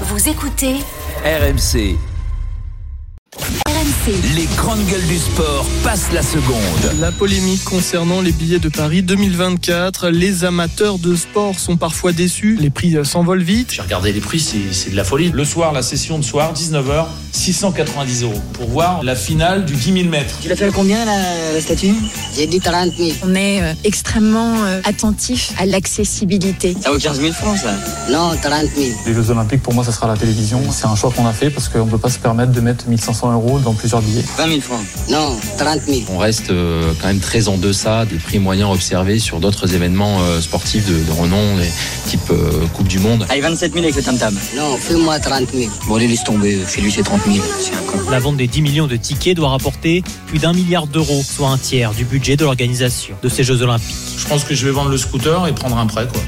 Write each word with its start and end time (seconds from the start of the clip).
Vous 0.00 0.28
écoutez 0.28 0.78
RMC, 1.24 1.96
RMC. 4.06 4.34
les 4.36 4.46
grandes 4.56 4.84
gueules 4.86 5.06
du 5.06 5.18
sport 5.18 5.66
passent 5.82 6.12
la 6.12 6.22
seconde. 6.22 7.00
La 7.00 7.12
polémique 7.12 7.64
concernant 7.64 8.20
les 8.20 8.32
billets 8.32 8.58
de 8.58 8.68
Paris 8.68 9.02
2024. 9.02 10.08
Les 10.08 10.44
amateurs 10.44 10.98
de 10.98 11.14
sport 11.16 11.58
sont 11.58 11.76
parfois 11.76 12.12
déçus. 12.12 12.56
Les 12.60 12.70
prix 12.70 12.96
euh, 12.96 13.04
s'envolent 13.04 13.42
vite. 13.42 13.72
J'ai 13.72 13.82
regardé 13.82 14.12
les 14.12 14.20
prix, 14.20 14.40
c'est 14.40 14.72
c'est 14.72 14.90
de 14.90 14.96
la 14.96 15.04
folie. 15.04 15.30
Le 15.32 15.44
soir, 15.44 15.72
la 15.72 15.82
session 15.82 16.18
de 16.18 16.24
soir, 16.24 16.52
19h, 16.54 17.06
690 17.32 18.22
euros. 18.24 18.40
Pour 18.54 18.68
voir 18.68 19.02
la 19.02 19.16
finale 19.16 19.64
du 19.64 19.74
10 19.74 19.92
000 19.92 20.08
mètres. 20.08 20.34
Tu 20.42 20.48
l'as 20.48 20.56
fait 20.56 20.66
à 20.66 20.70
combien 20.70 21.04
la, 21.04 21.52
la 21.54 21.60
statue? 21.60 21.94
J'ai 22.36 22.46
dit 22.46 22.60
30 22.60 22.92
000. 22.96 23.10
On 23.24 23.34
est 23.34 23.62
euh, 23.62 23.72
extrêmement 23.84 24.64
euh, 24.64 24.80
attentif 24.84 25.52
à 25.58 25.66
l'accessibilité. 25.66 26.76
Ça 26.80 26.90
vaut 26.90 26.98
15 26.98 27.20
000 27.20 27.32
francs 27.32 27.58
ça? 27.58 27.74
Non, 28.10 28.30
30 28.40 28.52
000. 28.76 28.88
Les 29.06 29.14
Jeux 29.14 29.30
Olympiques, 29.30 29.62
pour 29.62 29.74
moi, 29.74 29.84
ça 29.84 29.92
sera 29.92 30.06
la 30.06 30.16
télévision. 30.16 30.60
C'est 30.70 30.86
un 30.86 30.96
choix 30.96 31.10
qu'on 31.10 31.26
a 31.26 31.32
fait 31.32 31.50
parce 31.50 31.68
qu'on 31.68 31.86
ne 31.86 31.90
peut 31.90 31.98
pas 31.98 32.10
se 32.10 32.18
permettre 32.18 32.52
de 32.52 32.60
mettre 32.60 32.88
1500 32.88 33.32
euros 33.32 33.58
dans 33.58 33.72
plusieurs 33.72 33.93
billets? 34.02 34.24
20 34.38 34.48
000 34.48 34.60
francs 34.60 34.80
Non, 35.10 35.36
30 35.58 35.80
000. 35.86 36.00
On 36.10 36.18
reste 36.18 36.50
euh, 36.50 36.92
quand 37.00 37.08
même 37.08 37.20
très 37.20 37.48
en 37.48 37.56
deçà 37.56 38.04
des 38.06 38.16
prix 38.16 38.38
moyens 38.38 38.70
observés 38.72 39.18
sur 39.18 39.40
d'autres 39.40 39.74
événements 39.74 40.18
euh, 40.22 40.40
sportifs 40.40 40.86
de, 40.86 40.92
de 41.04 41.10
renom, 41.10 41.56
les- 41.56 41.70
type 42.08 42.20
euh, 42.30 42.66
Coupe 42.74 42.88
du 42.88 42.98
Monde. 42.98 43.26
Allez, 43.28 43.40
27 43.40 43.72
000 43.72 43.84
avec 43.84 43.96
le 43.96 44.02
tam-tam. 44.02 44.34
Non, 44.56 44.76
fais-moi 44.76 45.18
30 45.18 45.48
000. 45.54 45.70
Bon, 45.88 45.96
allez, 45.96 46.08
laisse 46.08 46.24
tomber. 46.24 46.56
Fais-lui 46.66 46.90
ses 46.92 47.02
30 47.02 47.20
000. 47.26 47.44
C'est 47.60 47.72
un 47.74 47.78
con. 47.90 48.10
La 48.10 48.18
vente 48.20 48.36
des 48.36 48.46
10 48.46 48.62
millions 48.62 48.86
de 48.86 48.96
tickets 48.96 49.36
doit 49.36 49.48
rapporter 49.50 50.02
plus 50.26 50.38
d'un 50.38 50.52
milliard 50.52 50.86
d'euros, 50.86 51.22
soit 51.24 51.48
un 51.48 51.58
tiers 51.58 51.92
du 51.92 52.04
budget 52.04 52.36
de 52.36 52.44
l'organisation 52.44 53.14
de 53.22 53.28
ces 53.28 53.44
Jeux 53.44 53.62
Olympiques. 53.62 53.94
Je 54.18 54.26
pense 54.26 54.44
que 54.44 54.54
je 54.54 54.64
vais 54.66 54.72
vendre 54.72 54.90
le 54.90 54.98
scooter 54.98 55.46
et 55.46 55.52
prendre 55.52 55.76
un 55.78 55.86
prêt, 55.86 56.06
quoi. 56.12 56.20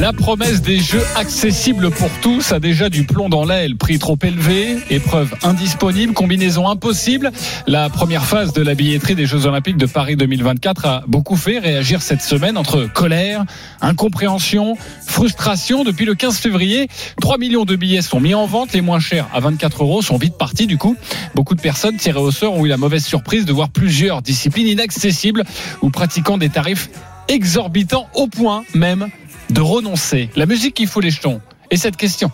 La 0.00 0.12
promesse 0.12 0.62
des 0.62 0.78
jeux 0.78 1.02
accessibles 1.16 1.90
pour 1.90 2.08
tous 2.22 2.52
a 2.52 2.60
déjà 2.60 2.88
du 2.88 3.02
plomb 3.02 3.28
dans 3.28 3.44
l'aile. 3.44 3.76
Prix 3.76 3.98
trop 3.98 4.16
élevé, 4.22 4.76
épreuve 4.90 5.34
indisponible, 5.42 6.12
combinaison 6.12 6.68
impossible. 6.68 7.32
La 7.66 7.90
première 7.90 8.24
phase 8.24 8.52
de 8.52 8.62
la 8.62 8.76
billetterie 8.76 9.16
des 9.16 9.26
Jeux 9.26 9.46
Olympiques 9.46 9.76
de 9.76 9.86
Paris 9.86 10.14
2024 10.14 10.86
a 10.86 11.04
beaucoup 11.08 11.34
fait 11.34 11.58
réagir 11.58 12.00
cette 12.00 12.22
semaine 12.22 12.56
entre 12.56 12.84
colère, 12.84 13.44
incompréhension, 13.80 14.76
frustration. 15.04 15.82
Depuis 15.82 16.04
le 16.04 16.14
15 16.14 16.38
février, 16.38 16.86
3 17.20 17.36
millions 17.38 17.64
de 17.64 17.74
billets 17.74 18.02
sont 18.02 18.20
mis 18.20 18.34
en 18.34 18.46
vente. 18.46 18.74
Les 18.74 18.82
moins 18.82 19.00
chers, 19.00 19.26
à 19.34 19.40
24 19.40 19.82
euros, 19.82 20.00
sont 20.00 20.16
vite 20.16 20.38
partis. 20.38 20.68
Du 20.68 20.78
coup, 20.78 20.96
beaucoup 21.34 21.56
de 21.56 21.60
personnes 21.60 21.96
tirées 21.96 22.20
au 22.20 22.30
sort 22.30 22.54
ont 22.54 22.64
eu 22.64 22.68
la 22.68 22.76
mauvaise 22.76 23.04
surprise 23.04 23.46
de 23.46 23.52
voir 23.52 23.68
plusieurs 23.68 24.22
disciplines 24.22 24.68
inaccessibles 24.68 25.42
ou 25.82 25.90
pratiquant 25.90 26.38
des 26.38 26.50
tarifs 26.50 26.88
exorbitants 27.26 28.08
au 28.14 28.28
point 28.28 28.64
même 28.74 29.08
de 29.50 29.60
renoncer. 29.60 30.30
La 30.36 30.46
musique 30.46 30.74
qui 30.74 30.86
fout 30.86 31.02
les 31.02 31.10
jetons. 31.10 31.40
Et 31.70 31.76
cette 31.76 31.96
question. 31.96 32.30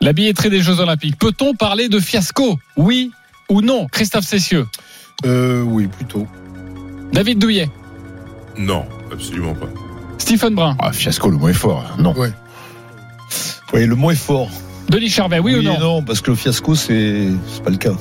La 0.00 0.12
billetterie 0.12 0.50
des 0.50 0.60
Jeux 0.60 0.80
Olympiques. 0.80 1.18
Peut-on 1.18 1.54
parler 1.54 1.88
de 1.88 1.98
fiasco? 1.98 2.58
Oui 2.76 3.10
ou 3.48 3.62
non? 3.62 3.86
Christophe 3.86 4.24
Cessieux. 4.24 4.66
Euh, 5.24 5.62
oui, 5.62 5.86
plutôt. 5.86 6.26
David 7.12 7.38
Douillet. 7.38 7.70
Non, 8.58 8.84
absolument 9.12 9.54
pas. 9.54 9.68
Stephen 10.18 10.54
Brun. 10.54 10.76
Ah, 10.78 10.92
fiasco, 10.92 11.30
le 11.30 11.36
mot 11.36 11.48
est 11.48 11.54
fort. 11.54 11.96
Non. 11.98 12.12
Ouais. 12.14 12.32
Oui, 13.72 13.86
le 13.86 13.94
mot 13.94 14.10
est 14.10 14.16
fort. 14.16 14.48
Denis 14.88 15.08
Charvet, 15.08 15.38
oui, 15.38 15.56
ou 15.56 15.62
non? 15.62 15.78
non, 15.78 16.02
parce 16.02 16.20
que 16.20 16.30
le 16.30 16.36
fiasco, 16.36 16.74
c'est 16.74 17.28
c'est 17.52 17.62
pas 17.62 17.70
le 17.70 17.78
cas. 17.78 17.94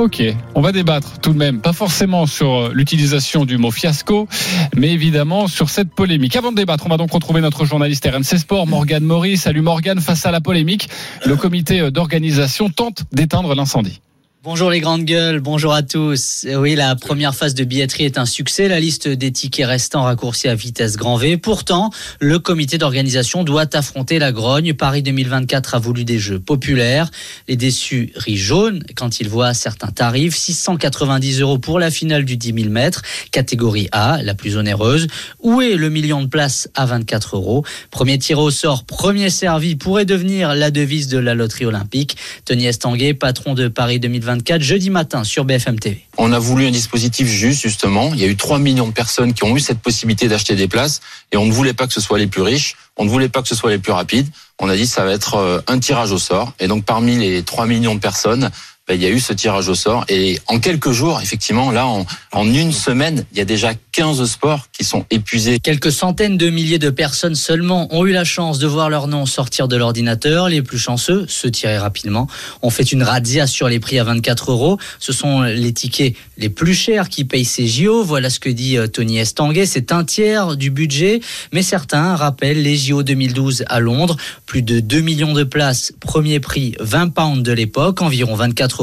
Ok, 0.00 0.22
on 0.54 0.62
va 0.62 0.72
débattre 0.72 1.18
tout 1.18 1.34
de 1.34 1.36
même, 1.36 1.60
pas 1.60 1.74
forcément 1.74 2.24
sur 2.24 2.54
euh, 2.54 2.70
l'utilisation 2.72 3.44
du 3.44 3.58
mot 3.58 3.70
fiasco, 3.70 4.28
mais 4.74 4.92
évidemment 4.92 5.46
sur 5.46 5.68
cette 5.68 5.90
polémique. 5.90 6.36
Avant 6.36 6.52
de 6.52 6.56
débattre, 6.56 6.86
on 6.86 6.88
va 6.88 6.96
donc 6.96 7.12
retrouver 7.12 7.42
notre 7.42 7.66
journaliste 7.66 8.08
RMC 8.10 8.38
Sport, 8.38 8.66
Morgane 8.66 9.04
Maury. 9.04 9.36
Salut 9.36 9.60
Morgane, 9.60 10.00
face 10.00 10.24
à 10.24 10.30
la 10.30 10.40
polémique, 10.40 10.88
le 11.26 11.36
comité 11.36 11.80
euh, 11.80 11.90
d'organisation 11.90 12.70
tente 12.70 13.02
d'éteindre 13.12 13.54
l'incendie. 13.54 14.00
Bonjour 14.42 14.70
les 14.70 14.80
grandes 14.80 15.04
gueules, 15.04 15.40
bonjour 15.40 15.74
à 15.74 15.82
tous. 15.82 16.46
Euh, 16.48 16.54
Oui, 16.54 16.74
la 16.74 16.96
première 16.96 17.34
phase 17.34 17.52
de 17.52 17.62
billetterie 17.62 18.06
est 18.06 18.16
un 18.16 18.24
succès. 18.24 18.68
La 18.68 18.80
liste 18.80 19.06
des 19.06 19.30
tickets 19.32 19.66
restants 19.66 20.04
raccourcie 20.04 20.48
à 20.48 20.54
vitesse 20.54 20.96
grand 20.96 21.18
V. 21.18 21.36
Pourtant, 21.36 21.90
le 22.20 22.38
comité 22.38 22.78
d'organisation 22.78 23.44
doit 23.44 23.76
affronter 23.76 24.18
la 24.18 24.32
grogne. 24.32 24.72
Paris 24.72 25.02
2024 25.02 25.74
a 25.74 25.78
voulu 25.78 26.06
des 26.06 26.18
jeux 26.18 26.40
populaires. 26.40 27.10
Les 27.48 27.56
déçus 27.56 28.14
rient 28.16 28.38
jaune 28.38 28.82
quand 28.96 29.20
ils 29.20 29.28
voient 29.28 29.52
certains 29.52 29.88
tarifs. 29.90 30.36
690 30.36 31.42
euros 31.42 31.58
pour 31.58 31.78
la 31.78 31.90
finale 31.90 32.24
du 32.24 32.38
10 32.38 32.54
000 32.62 32.70
mètres, 32.70 33.02
catégorie 33.32 33.88
A, 33.92 34.22
la 34.22 34.32
plus 34.32 34.56
onéreuse. 34.56 35.06
Où 35.40 35.60
est 35.60 35.74
le 35.76 35.90
million 35.90 36.22
de 36.22 36.28
places 36.28 36.70
à 36.74 36.86
24 36.86 37.36
euros? 37.36 37.62
Premier 37.90 38.16
tiré 38.18 38.40
au 38.40 38.50
sort, 38.50 38.84
premier 38.84 39.28
servi 39.28 39.76
pourrait 39.76 40.06
devenir 40.06 40.54
la 40.54 40.70
devise 40.70 41.08
de 41.08 41.18
la 41.18 41.34
loterie 41.34 41.66
olympique. 41.66 42.16
Tony 42.46 42.64
Estanguet, 42.64 43.12
patron 43.12 43.52
de 43.52 43.68
Paris 43.68 44.00
2024, 44.00 44.29
jeudi 44.58 44.90
matin 44.90 45.24
sur 45.24 45.44
BFM 45.44 45.78
TV. 45.78 46.06
On 46.18 46.32
a 46.32 46.38
voulu 46.38 46.66
un 46.66 46.70
dispositif 46.70 47.26
juste, 47.26 47.62
justement. 47.62 48.12
Il 48.14 48.20
y 48.20 48.24
a 48.24 48.26
eu 48.26 48.36
3 48.36 48.58
millions 48.58 48.86
de 48.86 48.92
personnes 48.92 49.32
qui 49.32 49.44
ont 49.44 49.56
eu 49.56 49.60
cette 49.60 49.80
possibilité 49.80 50.28
d'acheter 50.28 50.56
des 50.56 50.68
places 50.68 51.00
et 51.32 51.36
on 51.36 51.46
ne 51.46 51.52
voulait 51.52 51.72
pas 51.72 51.86
que 51.86 51.92
ce 51.92 52.00
soit 52.00 52.18
les 52.18 52.26
plus 52.26 52.42
riches, 52.42 52.76
on 52.96 53.04
ne 53.04 53.10
voulait 53.10 53.28
pas 53.28 53.42
que 53.42 53.48
ce 53.48 53.54
soit 53.54 53.70
les 53.70 53.78
plus 53.78 53.92
rapides. 53.92 54.28
On 54.58 54.68
a 54.68 54.76
dit 54.76 54.86
ça 54.86 55.04
va 55.04 55.12
être 55.12 55.36
euh, 55.36 55.60
un 55.68 55.78
tirage 55.78 56.12
au 56.12 56.18
sort. 56.18 56.52
Et 56.60 56.68
donc 56.68 56.84
parmi 56.84 57.16
les 57.16 57.42
3 57.42 57.66
millions 57.66 57.94
de 57.94 58.00
personnes, 58.00 58.50
ben, 58.90 58.96
il 59.00 59.04
y 59.04 59.06
a 59.06 59.10
eu 59.10 59.20
ce 59.20 59.32
tirage 59.32 59.68
au 59.68 59.76
sort. 59.76 60.04
Et 60.08 60.40
en 60.48 60.58
quelques 60.58 60.90
jours, 60.90 61.20
effectivement, 61.22 61.70
là, 61.70 61.86
en, 61.86 62.44
une 62.44 62.72
semaine, 62.72 63.24
il 63.30 63.38
y 63.38 63.40
a 63.40 63.44
déjà 63.44 63.70
15 63.92 64.28
sports 64.28 64.66
qui 64.76 64.82
sont 64.82 65.06
épuisés. 65.12 65.60
Quelques 65.60 65.92
centaines 65.92 66.36
de 66.36 66.50
milliers 66.50 66.80
de 66.80 66.90
personnes 66.90 67.36
seulement 67.36 67.86
ont 67.94 68.04
eu 68.04 68.10
la 68.10 68.24
chance 68.24 68.58
de 68.58 68.66
voir 68.66 68.90
leur 68.90 69.06
nom 69.06 69.26
sortir 69.26 69.68
de 69.68 69.76
l'ordinateur. 69.76 70.48
Les 70.48 70.60
plus 70.60 70.78
chanceux, 70.78 71.24
ceux 71.28 71.52
tirés 71.52 71.78
rapidement, 71.78 72.26
ont 72.62 72.70
fait 72.70 72.90
une 72.90 73.04
razzia 73.04 73.46
sur 73.46 73.68
les 73.68 73.78
prix 73.78 74.00
à 74.00 74.02
24 74.02 74.50
euros. 74.50 74.76
Ce 74.98 75.12
sont 75.12 75.42
les 75.42 75.72
tickets 75.72 76.16
les 76.36 76.48
plus 76.48 76.74
chers 76.74 77.08
qui 77.08 77.24
payent 77.24 77.44
ces 77.44 77.68
JO. 77.68 78.02
Voilà 78.02 78.28
ce 78.28 78.40
que 78.40 78.48
dit 78.48 78.76
euh, 78.76 78.88
Tony 78.88 79.18
Estanguet. 79.18 79.66
C'est 79.66 79.92
un 79.92 80.02
tiers 80.02 80.56
du 80.56 80.72
budget. 80.72 81.20
Mais 81.52 81.62
certains 81.62 82.16
rappellent 82.16 82.62
les 82.62 82.76
JO 82.76 83.04
2012 83.04 83.66
à 83.68 83.78
Londres. 83.78 84.16
Plus 84.46 84.62
de 84.62 84.80
2 84.80 85.00
millions 85.00 85.32
de 85.32 85.44
places. 85.44 85.92
Premier 86.00 86.40
prix 86.40 86.74
20 86.80 87.10
pounds 87.10 87.44
de 87.44 87.52
l'époque, 87.52 88.02
environ 88.02 88.34
24 88.34 88.79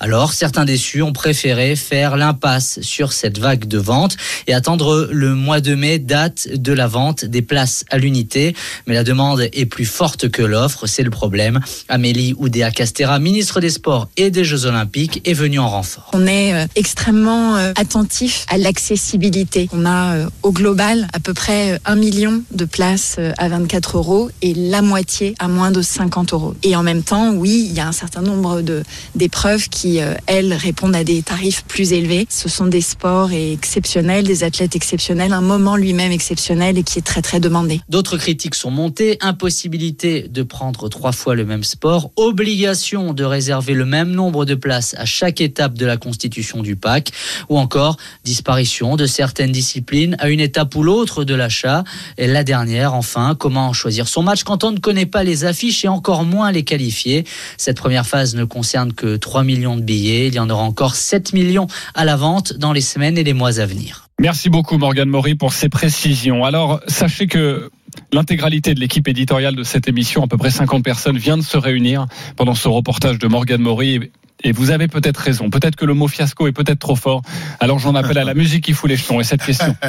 Alors, 0.00 0.32
certains 0.32 0.64
déçus 0.64 1.02
ont 1.02 1.12
préféré 1.12 1.76
faire 1.76 2.16
l'impasse 2.16 2.80
sur 2.82 3.12
cette 3.12 3.38
vague 3.38 3.66
de 3.66 3.78
vente 3.78 4.16
et 4.46 4.54
attendre 4.54 5.08
le 5.12 5.34
mois 5.34 5.60
de 5.60 5.74
mai, 5.74 5.98
date 5.98 6.48
de 6.52 6.72
la 6.72 6.86
vente 6.88 7.24
des 7.24 7.42
places 7.42 7.84
à 7.90 7.98
l'unité. 7.98 8.54
Mais 8.86 8.94
la 8.94 9.04
demande 9.04 9.48
est 9.52 9.66
plus 9.66 9.84
forte 9.84 10.28
que 10.28 10.42
l'offre, 10.42 10.86
c'est 10.86 11.04
le 11.04 11.10
problème. 11.10 11.60
Amélie 11.88 12.34
Oudéa 12.38 12.70
Castera, 12.70 13.18
ministre 13.18 13.60
des 13.60 13.70
Sports 13.70 14.08
et 14.16 14.30
des 14.30 14.44
Jeux 14.44 14.66
Olympiques, 14.66 15.22
est 15.24 15.34
venue 15.34 15.60
en 15.60 15.68
renfort. 15.68 16.10
On 16.14 16.26
est 16.26 16.54
euh, 16.54 16.66
extrêmement 16.74 17.56
euh, 17.56 17.72
attentif 17.76 18.44
à 18.48 18.58
l'accessibilité. 18.58 19.68
On 19.72 19.84
a 19.84 20.14
euh, 20.14 20.28
au 20.42 20.52
global 20.52 21.06
à 21.12 21.20
peu 21.20 21.34
près 21.34 21.80
un 21.84 21.96
million 21.96 22.42
de 22.50 22.64
places 22.64 23.18
à 23.38 23.48
24 23.48 23.98
euros 23.98 24.30
et 24.42 24.54
la 24.54 24.82
moitié 24.82 25.34
à 25.38 25.46
moins 25.46 25.70
de 25.70 25.82
50 25.82 26.32
euros. 26.32 26.54
Et 26.62 26.74
en 26.74 26.82
même 26.82 27.02
temps, 27.02 27.32
oui, 27.32 27.66
il 27.68 27.76
y 27.76 27.80
a 27.80 27.86
un 27.86 27.92
certain 27.92 28.22
nombre 28.22 28.62
de 28.62 28.82
d'épreuves 29.18 29.68
qui, 29.68 30.00
euh, 30.00 30.14
elles, 30.26 30.54
répondent 30.54 30.96
à 30.96 31.04
des 31.04 31.22
tarifs 31.22 31.64
plus 31.64 31.92
élevés. 31.92 32.26
Ce 32.30 32.48
sont 32.48 32.66
des 32.66 32.80
sports 32.80 33.30
exceptionnels, 33.32 34.24
des 34.24 34.44
athlètes 34.44 34.76
exceptionnels, 34.76 35.32
un 35.32 35.42
moment 35.42 35.76
lui-même 35.76 36.12
exceptionnel 36.12 36.78
et 36.78 36.82
qui 36.82 36.98
est 36.98 37.02
très 37.02 37.20
très 37.20 37.40
demandé. 37.40 37.80
D'autres 37.88 38.16
critiques 38.16 38.54
sont 38.54 38.70
montées. 38.70 39.18
Impossibilité 39.20 40.22
de 40.28 40.42
prendre 40.42 40.88
trois 40.88 41.12
fois 41.12 41.34
le 41.34 41.44
même 41.44 41.64
sport. 41.64 42.10
Obligation 42.16 43.12
de 43.12 43.24
réserver 43.24 43.74
le 43.74 43.84
même 43.84 44.10
nombre 44.10 44.44
de 44.44 44.54
places 44.54 44.94
à 44.96 45.04
chaque 45.04 45.40
étape 45.40 45.74
de 45.74 45.84
la 45.84 45.96
constitution 45.96 46.62
du 46.62 46.76
PAC. 46.76 47.10
Ou 47.48 47.58
encore 47.58 47.96
disparition 48.24 48.96
de 48.96 49.06
certaines 49.06 49.52
disciplines 49.52 50.16
à 50.20 50.28
une 50.28 50.40
étape 50.40 50.74
ou 50.76 50.82
l'autre 50.82 51.24
de 51.24 51.34
l'achat. 51.34 51.84
Et 52.16 52.26
la 52.26 52.44
dernière, 52.44 52.94
enfin, 52.94 53.34
comment 53.38 53.72
choisir 53.72 54.08
son 54.08 54.22
match 54.22 54.44
quand 54.44 54.64
on 54.64 54.70
ne 54.70 54.78
connaît 54.78 55.06
pas 55.06 55.24
les 55.24 55.44
affiches 55.44 55.84
et 55.84 55.88
encore 55.88 56.24
moins 56.24 56.52
les 56.52 56.62
qualifier. 56.62 57.24
Cette 57.56 57.76
première 57.76 58.06
phase 58.06 58.34
ne 58.34 58.44
concerne 58.44 58.92
que 58.92 59.07
3 59.16 59.44
millions 59.44 59.76
de 59.76 59.82
billets. 59.82 60.28
Il 60.28 60.34
y 60.34 60.38
en 60.38 60.50
aura 60.50 60.62
encore 60.62 60.94
7 60.94 61.32
millions 61.32 61.66
à 61.94 62.04
la 62.04 62.16
vente 62.16 62.52
dans 62.54 62.72
les 62.72 62.80
semaines 62.80 63.18
et 63.18 63.24
les 63.24 63.34
mois 63.34 63.60
à 63.60 63.66
venir. 63.66 64.08
Merci 64.20 64.50
beaucoup 64.50 64.78
Morgane 64.78 65.08
Maury 65.08 65.36
pour 65.36 65.52
ces 65.52 65.68
précisions. 65.68 66.44
Alors, 66.44 66.80
sachez 66.88 67.28
que 67.28 67.70
l'intégralité 68.12 68.74
de 68.74 68.80
l'équipe 68.80 69.06
éditoriale 69.08 69.54
de 69.54 69.62
cette 69.62 69.88
émission, 69.88 70.22
à 70.22 70.26
peu 70.26 70.36
près 70.36 70.50
50 70.50 70.84
personnes, 70.84 71.18
vient 71.18 71.36
de 71.36 71.42
se 71.42 71.56
réunir 71.56 72.06
pendant 72.36 72.54
ce 72.54 72.68
reportage 72.68 73.18
de 73.18 73.26
Morgane 73.28 73.60
Maury. 73.60 74.10
Et 74.44 74.52
vous 74.52 74.70
avez 74.70 74.86
peut-être 74.86 75.18
raison. 75.18 75.50
Peut-être 75.50 75.74
que 75.74 75.84
le 75.84 75.94
mot 75.94 76.06
fiasco 76.06 76.46
est 76.46 76.52
peut-être 76.52 76.78
trop 76.78 76.94
fort. 76.94 77.22
Alors 77.58 77.80
j'en 77.80 77.94
appelle 77.94 78.18
à 78.18 78.24
la 78.24 78.34
musique 78.34 78.64
qui 78.64 78.72
fout 78.72 78.88
les 78.88 78.96
jetons. 78.96 79.20
Et 79.20 79.24
cette 79.24 79.42
question. 79.42 79.74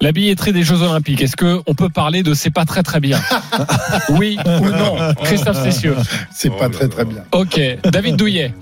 La 0.00 0.12
billetterie 0.12 0.52
des 0.52 0.62
Jeux 0.62 0.80
Olympiques, 0.82 1.20
est-ce 1.22 1.36
qu'on 1.36 1.74
peut 1.74 1.88
parler 1.88 2.22
de 2.22 2.34
c'est 2.34 2.50
pas 2.50 2.64
très 2.64 2.84
très 2.84 3.00
bien? 3.00 3.20
Oui 4.10 4.38
ou 4.60 4.66
non? 4.66 4.96
Christophe 5.24 5.60
Cessieux. 5.60 5.96
C'est 6.30 6.56
pas 6.56 6.68
très 6.68 6.86
très 6.86 7.04
bien. 7.04 7.24
Ok. 7.32 7.60
David 7.82 8.14
Douillet. 8.14 8.54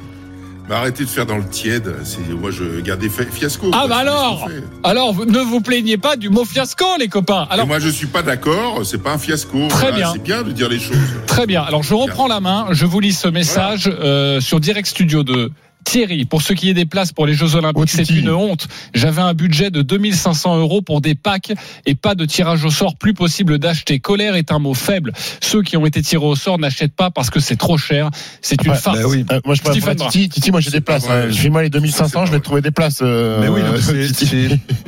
Mais 0.68 0.74
arrêtez 0.74 1.04
de 1.04 1.08
faire 1.10 1.26
dans 1.26 1.36
le 1.36 1.46
tiède. 1.46 1.94
C'est 2.04 2.26
moi 2.30 2.50
je 2.50 2.80
gardais 2.80 3.08
fiasco. 3.08 3.70
Ah 3.72 3.80
quoi. 3.80 3.88
bah 3.88 3.96
alors. 3.96 4.48
Alors, 4.82 5.14
ne 5.26 5.38
vous 5.40 5.60
plaignez 5.60 5.98
pas 5.98 6.16
du 6.16 6.30
mot 6.30 6.44
fiasco, 6.44 6.84
les 6.98 7.08
copains. 7.08 7.46
Et 7.50 7.52
Alors, 7.54 7.66
moi 7.66 7.78
je 7.78 7.88
suis 7.88 8.06
pas 8.06 8.22
d'accord. 8.22 8.80
C'est 8.84 9.02
pas 9.02 9.12
un 9.12 9.18
fiasco. 9.18 9.68
Très 9.68 9.80
Voilà, 9.90 9.96
bien. 9.96 10.12
C'est 10.12 10.22
bien 10.22 10.42
de 10.42 10.52
dire 10.52 10.68
les 10.68 10.78
choses. 10.78 10.96
Très 11.26 11.46
bien. 11.46 11.62
Alors, 11.62 11.82
je 11.82 11.94
reprends 11.94 12.28
la 12.28 12.40
main. 12.40 12.68
Je 12.70 12.86
vous 12.86 13.00
lis 13.00 13.12
ce 13.12 13.28
message 13.28 13.90
euh, 13.92 14.40
sur 14.40 14.58
Direct 14.60 14.88
Studio 14.88 15.22
de 15.22 15.50
Thierry. 15.84 16.24
Pour 16.24 16.42
ce 16.42 16.52
qui 16.52 16.70
est 16.70 16.74
des 16.74 16.86
places 16.86 17.12
pour 17.12 17.26
les 17.26 17.34
Jeux 17.34 17.54
Olympiques, 17.54 17.90
c'est 17.90 18.08
une 18.10 18.30
honte. 18.30 18.66
J'avais 18.94 19.22
un 19.22 19.34
budget 19.34 19.70
de 19.70 19.82
2500 19.82 20.58
euros 20.58 20.82
pour 20.82 21.00
des 21.00 21.14
packs 21.14 21.52
et 21.86 21.94
pas 21.94 22.14
de 22.14 22.24
tirage 22.24 22.64
au 22.64 22.70
sort 22.70 22.96
plus 22.96 23.14
possible 23.14 23.58
d'acheter. 23.58 24.00
Colère 24.00 24.34
est 24.36 24.50
un 24.52 24.58
mot 24.58 24.74
faible. 24.74 25.12
Ceux 25.40 25.62
qui 25.62 25.76
ont 25.76 25.86
été 25.86 26.02
tirés 26.02 26.24
au 26.24 26.34
sort 26.36 26.58
n'achètent 26.58 26.94
pas 26.96 27.10
parce 27.10 27.30
que 27.30 27.40
c'est 27.40 27.56
trop 27.56 27.78
cher. 27.78 28.10
C'est 28.42 28.62
une 28.64 28.74
farce. 28.74 28.98
bah 28.98 29.06
oui. 29.08 29.24
Euh, 29.30 29.40
moi, 29.44 29.54
je 29.54 29.60
Stephen. 29.60 29.96
Titi. 29.96 30.28
Titi, 30.28 30.50
moi, 30.50 30.60
j'ai 30.60 30.70
des 30.70 30.80
places. 30.80 31.04
vrai. 31.04 31.24
hein. 31.26 31.30
Je 31.30 31.40
vais 31.42 31.50
moi 31.50 31.62
les 31.62 31.70
2500, 31.70 32.26
je 32.26 32.32
vais 32.32 32.40
trouver 32.40 32.60
des 32.62 32.70
places. 32.70 33.00
euh, 33.02 33.40
Mais 33.40 33.48
oui, 33.48 33.60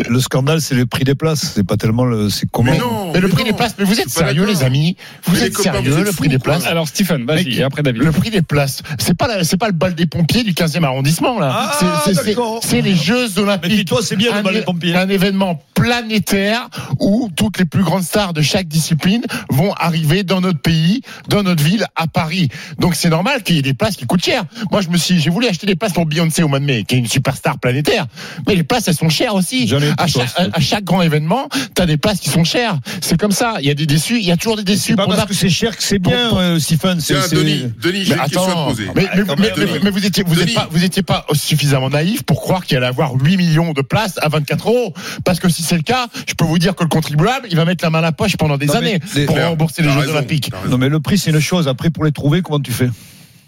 le 0.08 0.20
scandale, 0.20 0.60
c'est 0.60 0.75
le 0.75 0.87
prix 0.87 1.04
des 1.04 1.14
places. 1.14 1.52
C'est 1.54 1.66
pas 1.66 1.76
tellement 1.76 2.04
le. 2.04 2.31
C'est 2.31 2.48
comment 2.50 2.72
Mais 2.72 2.78
non. 2.78 3.12
Mais 3.12 3.20
le 3.20 3.28
mais 3.28 3.34
prix 3.34 3.44
non. 3.44 3.50
des 3.50 3.56
places, 3.56 3.75
mais 3.78 3.84
vous 3.84 4.00
êtes 4.00 4.08
Je 4.08 4.14
sérieux, 4.14 4.46
les 4.46 4.62
amis 4.62 4.96
Vous 5.25 5.43
êtes 5.43 5.56
sérieux, 5.56 6.02
le 6.04 6.12
prix 6.12 6.28
des 6.28 6.38
places 6.38 6.66
Alors, 6.66 6.88
Stephen, 6.88 7.25
vas-y, 7.26 7.62
après 7.62 7.82
David. 7.82 8.02
Le 8.02 8.12
prix 8.12 8.31
des 8.31 8.43
places, 8.43 8.82
c'est 8.98 9.16
pas 9.16 9.44
c'est 9.44 9.56
pas 9.56 9.66
le 9.66 9.72
bal 9.75 9.94
des 9.94 10.06
pompiers 10.06 10.43
du 10.44 10.52
15e 10.52 10.84
arrondissement 10.87 11.38
là. 11.38 11.53
Ah, 11.55 11.73
C'est- 12.05 12.81
les 12.81 12.94
Jeux 12.94 13.27
Mais 13.37 13.43
Olympiques. 13.43 13.73
dis-toi, 13.73 14.00
c'est 14.03 14.17
bien 14.17 14.33
le 14.33 14.38
un, 14.38 14.43
bal 14.43 14.55
des 14.55 14.62
pompiers. 14.62 14.94
un 14.94 15.09
événement 15.09 15.61
planétaire 15.76 16.69
où 17.00 17.28
toutes 17.37 17.58
les 17.58 17.64
plus 17.64 17.82
grandes 17.84 18.02
stars 18.02 18.32
de 18.32 18.43
chaque 18.43 18.67
discipline 18.67 19.23
vont 19.50 19.73
arriver 19.75 20.25
dans 20.25 20.40
notre 20.40 20.58
pays, 20.61 21.02
dans 21.28 21.43
notre 21.43 21.62
ville, 21.62 21.87
à 21.94 22.06
Paris. 22.06 22.49
Donc 22.81 22.94
c'est 22.94 23.08
normal 23.08 23.43
qu'il 23.43 23.56
y 23.56 23.58
ait 23.58 23.62
des 23.62 23.75
places 23.75 23.96
qui 23.96 24.06
coûtent 24.06 24.25
cher. 24.25 24.44
Moi, 24.73 24.81
je 24.81 24.88
me 24.88 24.96
suis, 24.96 25.20
j'ai 25.20 25.31
voulu 25.31 25.46
acheter 25.46 25.67
des 25.67 25.76
places 25.76 25.93
pour 25.93 26.06
Beyoncé 26.06 26.43
au 26.43 26.49
mois 26.49 26.58
de 26.58 26.64
mai, 26.64 26.84
qui 26.84 26.96
est 26.96 26.99
une 26.99 27.06
superstar 27.06 27.58
planétaire. 27.58 28.06
Mais 28.49 28.55
les 28.56 28.62
places, 28.64 28.88
elles 28.88 28.94
sont 28.94 29.08
chères 29.08 29.34
aussi. 29.34 29.69
J'en 29.69 29.81
ai 29.81 29.93
À 29.99 30.06
chaque, 30.06 30.28
à, 30.37 30.46
à 30.56 30.61
chaque 30.61 30.84
grand 30.84 31.02
événement, 31.02 31.49
t'as 31.75 31.87
des 31.87 31.96
places 31.99 32.20
qui 32.20 32.31
sont 32.31 32.44
chères. 32.44 32.79
C'est 33.00 33.19
comme 33.19 33.32
ça. 33.32 33.55
Il 33.61 33.67
y 33.67 33.70
a 33.70 33.75
des 33.75 33.87
déçus. 33.87 34.19
Il 34.19 34.25
y 34.26 34.32
a 34.32 34.37
toujours 34.37 34.56
des 34.56 34.64
déçus. 34.64 34.93
C'est 34.93 34.96
pas 34.96 35.05
pour 35.05 35.14
parce 35.14 35.29
que 35.29 35.34
c'est 35.34 35.49
cher 35.50 35.76
que 35.76 35.82
c'est 35.82 35.99
bien, 35.99 36.31
Pour- 36.31 36.38
euh, 36.38 36.58
Stephen. 36.58 37.00
C'est- 37.00 37.14
Denis, 37.34 37.72
Denis, 37.81 38.05
j'ai 38.05 38.14
Mais 38.14 38.20
une 38.22 38.29
question 38.29 38.43
à 38.64 38.67
poser. 38.69 38.87
mais, 38.94 39.06
mais, 39.14 39.22
quand 39.26 39.38
mais- 39.38 39.52
même. 39.56 39.69
mais- 39.75 39.81
mais 39.84 39.90
vous 39.90 40.05
étiez, 40.06 40.22
vous 40.26 40.34
Denis. 40.34 40.50
êtes 40.50 40.55
pas, 40.55 40.69
vous 40.70 40.84
étiez 40.84 41.02
pas 41.02 41.26
suffisamment 41.34 41.90
naïf 41.90 42.22
pour 42.22 42.40
croire 42.40 42.64
qu'il 42.64 42.76
allait 42.76 42.87
avoir 42.87 43.14
8 43.14 43.37
millions 43.37 43.72
de 43.72 43.82
places 43.82 44.14
à 44.22 44.29
24 44.29 44.69
euros. 44.69 44.94
Parce 45.25 45.38
que 45.40 45.49
si 45.49 45.62
c'est 45.67 45.77
le 45.77 45.83
cas, 45.83 46.07
je 46.27 46.35
peux 46.35 46.45
vous 46.45 46.59
dire 46.59 46.75
que 46.75 46.83
le 46.85 46.89
contribuable, 46.89 47.47
il 47.51 47.57
va 47.57 47.65
mettre 47.65 47.85
la 47.85 47.91
main 47.91 47.99
à 47.99 48.03
la 48.03 48.13
poche 48.13 48.37
pendant 48.37 48.57
des 48.57 48.67
Non, 48.67 48.75
mais 48.75 48.79
années 48.79 49.01
les- 49.15 49.27
pour 49.27 49.37
rembourser 49.37 49.83
les 49.83 49.91
Jeux 49.91 49.99
raison, 50.01 50.13
Olympiques. 50.13 50.51
Non, 50.69 50.79
mais 50.79 50.89
le 50.89 51.01
prix, 51.01 51.19
c'est 51.19 51.31
une 51.31 51.41
chose. 51.41 51.69
Après, 51.69 51.91
pour 51.91 52.05
les 52.05 52.13
trouver, 52.13 52.41
comment 52.43 52.61
tu 52.61 52.73
fais? 52.73 52.89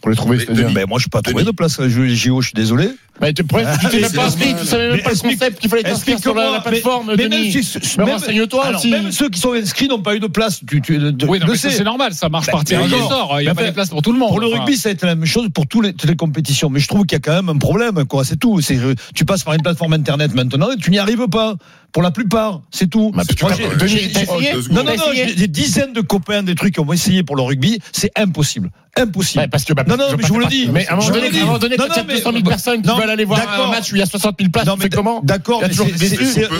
Pour 0.01 0.11
les 0.11 0.17
trouver, 0.17 0.37
Mais 0.37 0.45
c'est-à-dire. 0.45 0.65
Denis, 0.67 0.75
Ben, 0.75 0.87
moi, 0.89 1.01
je 1.01 1.07
peux 1.07 1.11
pas 1.11 1.23
trouver 1.23 1.43
Denis. 1.43 1.51
de 1.51 1.57
place. 1.57 1.81
à 1.81 1.89
jouer 1.89 2.07
les 2.07 2.15
JO, 2.15 2.41
je 2.41 2.47
suis 2.49 2.55
désolé. 2.55 2.89
Mais 3.21 3.33
tu, 3.33 3.43
pourrais- 3.43 3.65
tu 3.81 3.89
t'es 3.89 3.99
même 3.99 4.09
c'est 4.11 4.17
pas 4.17 4.31
tu 4.31 4.65
savais 4.65 4.87
même 4.91 4.97
Mais 4.99 5.03
pas 5.03 5.11
le 5.11 5.17
concept 5.19 5.59
qu'il 5.59 5.69
fallait 5.69 5.83
t'inscrire 5.83 6.21
sur 6.21 6.37
la, 6.37 6.53
la 6.53 6.61
plateforme, 6.61 7.09
mais- 7.09 7.17
mais 7.17 7.29
Denis. 7.29 7.53
même 7.53 7.63
si- 7.65 7.79
Mais 7.99 8.05
même- 8.05 8.15
renseigne-toi 8.15 8.65
alors, 8.65 8.79
aussi. 8.79 8.91
Même 8.93 9.11
ceux 9.11 9.29
qui 9.29 9.41
sont 9.41 9.55
inscrits 9.55 9.89
n'ont 9.89 10.01
pas 10.01 10.15
eu 10.15 10.21
de 10.21 10.29
place. 10.29 10.61
Tu, 10.65 10.81
tu, 10.81 10.99
de- 10.99 11.27
Oui, 11.27 11.41
non, 11.41 11.47
le 11.47 11.53
mais 11.53 11.59
sais. 11.59 11.71
c'est 11.73 11.83
normal, 11.83 12.15
ça 12.15 12.29
marche 12.29 12.47
Bah, 12.47 12.53
par 12.53 12.65
tirage 12.65 12.93
au 12.93 13.09
sort. 13.09 13.35
Il 13.41 13.43
n'y 13.43 13.49
a 13.49 13.55
Mais 13.55 13.63
pas 13.63 13.67
de 13.71 13.75
place 13.75 13.89
pour 13.89 14.03
tout 14.03 14.13
le 14.13 14.21
monde. 14.21 14.29
Pour 14.29 14.39
le 14.39 14.47
rugby, 14.47 14.77
ça 14.77 14.89
va 14.91 14.93
être 14.93 15.05
la 15.05 15.17
même 15.17 15.25
chose 15.27 15.49
pour 15.53 15.67
tous 15.67 15.81
les, 15.81 15.93
toutes 15.95 16.09
les 16.09 16.15
compétitions. 16.15 16.71
Mais 16.71 16.79
je 16.79 16.87
trouve 16.87 17.05
qu'il 17.05 17.17
y 17.17 17.21
a 17.21 17.21
quand 17.21 17.35
même 17.35 17.49
un 17.49 17.59
problème, 17.59 18.05
quoi. 18.05 18.25
C'est 18.25 18.37
tout. 18.37 18.61
C'est, 18.61 18.79
tu 19.17 19.25
passes 19.25 19.43
par 19.43 19.55
une 19.55 19.63
plateforme 19.63 19.95
internet 19.95 20.33
maintenant 20.33 20.71
et 20.71 20.77
tu 20.77 20.93
n'y 20.93 21.01
arrives 21.01 21.27
pas. 21.27 21.57
Pour 21.93 22.03
la 22.03 22.11
plupart, 22.11 22.61
c'est 22.71 22.89
tout. 22.89 23.13
Bah, 23.15 23.23
tu 23.25 23.43
Moi, 23.45 23.53
j'ai- 23.55 23.89
j'ai- 23.89 24.11
j'ai- 24.11 24.53
deux 24.53 24.63
non, 24.71 24.85
non, 24.85 24.95
non, 24.97 25.05
j'ai 25.15 25.35
des 25.35 25.49
dizaines 25.49 25.93
de 25.95 26.01
copains, 26.03 26.43
des 26.43 26.55
trucs 26.55 26.75
qui 26.75 26.81
ont 26.81 26.93
essayé 26.93 27.23
pour 27.23 27.35
le 27.37 27.43
rugby. 27.43 27.79
C'est 27.93 28.11
impossible. 28.17 28.71
Impossible. 28.97 29.43
Ouais, 29.45 29.49
parce 29.49 29.65
que, 29.65 29.73
bah, 29.75 29.85
non, 29.87 29.97
non, 29.97 30.07
je 30.11 30.17
mais 30.17 30.23
pas 30.23 30.27
je 30.29 30.33
vous 30.33 30.41
le 30.41 30.47
dis. 30.47 30.69
Mais 30.73 30.87
à 30.89 30.93
un 30.95 30.97
moment 30.97 31.03
Je 31.07 31.13
vous 31.13 31.15
donné, 31.15 31.27
le 31.29 31.33
dis. 31.33 31.39
à 31.39 31.43
un 31.43 31.47
moment 31.47 31.59
donné, 31.59 31.77
Non, 31.77 31.85
quand 31.87 31.95
il 31.95 31.97
y 31.97 32.01
a 32.01 32.03
non, 32.03 32.09
mais- 32.09 32.15
200 32.17 32.33
000 32.33 32.45
personnes 32.45 32.83
qui 32.83 32.89
non, 32.89 32.97
veulent 32.97 33.11
aller 33.11 33.25
voir 33.25 33.41
un 33.41 33.71
match 33.71 33.93
où 33.93 33.97
il 33.97 34.01
y 34.01 34.03
a 34.03 34.07
60 34.07 34.37
000 34.41 34.51
places, 34.51 34.67
Non, 34.67 34.75
mais 34.77 34.89
comment 34.89 35.21
D'accord, 35.23 35.63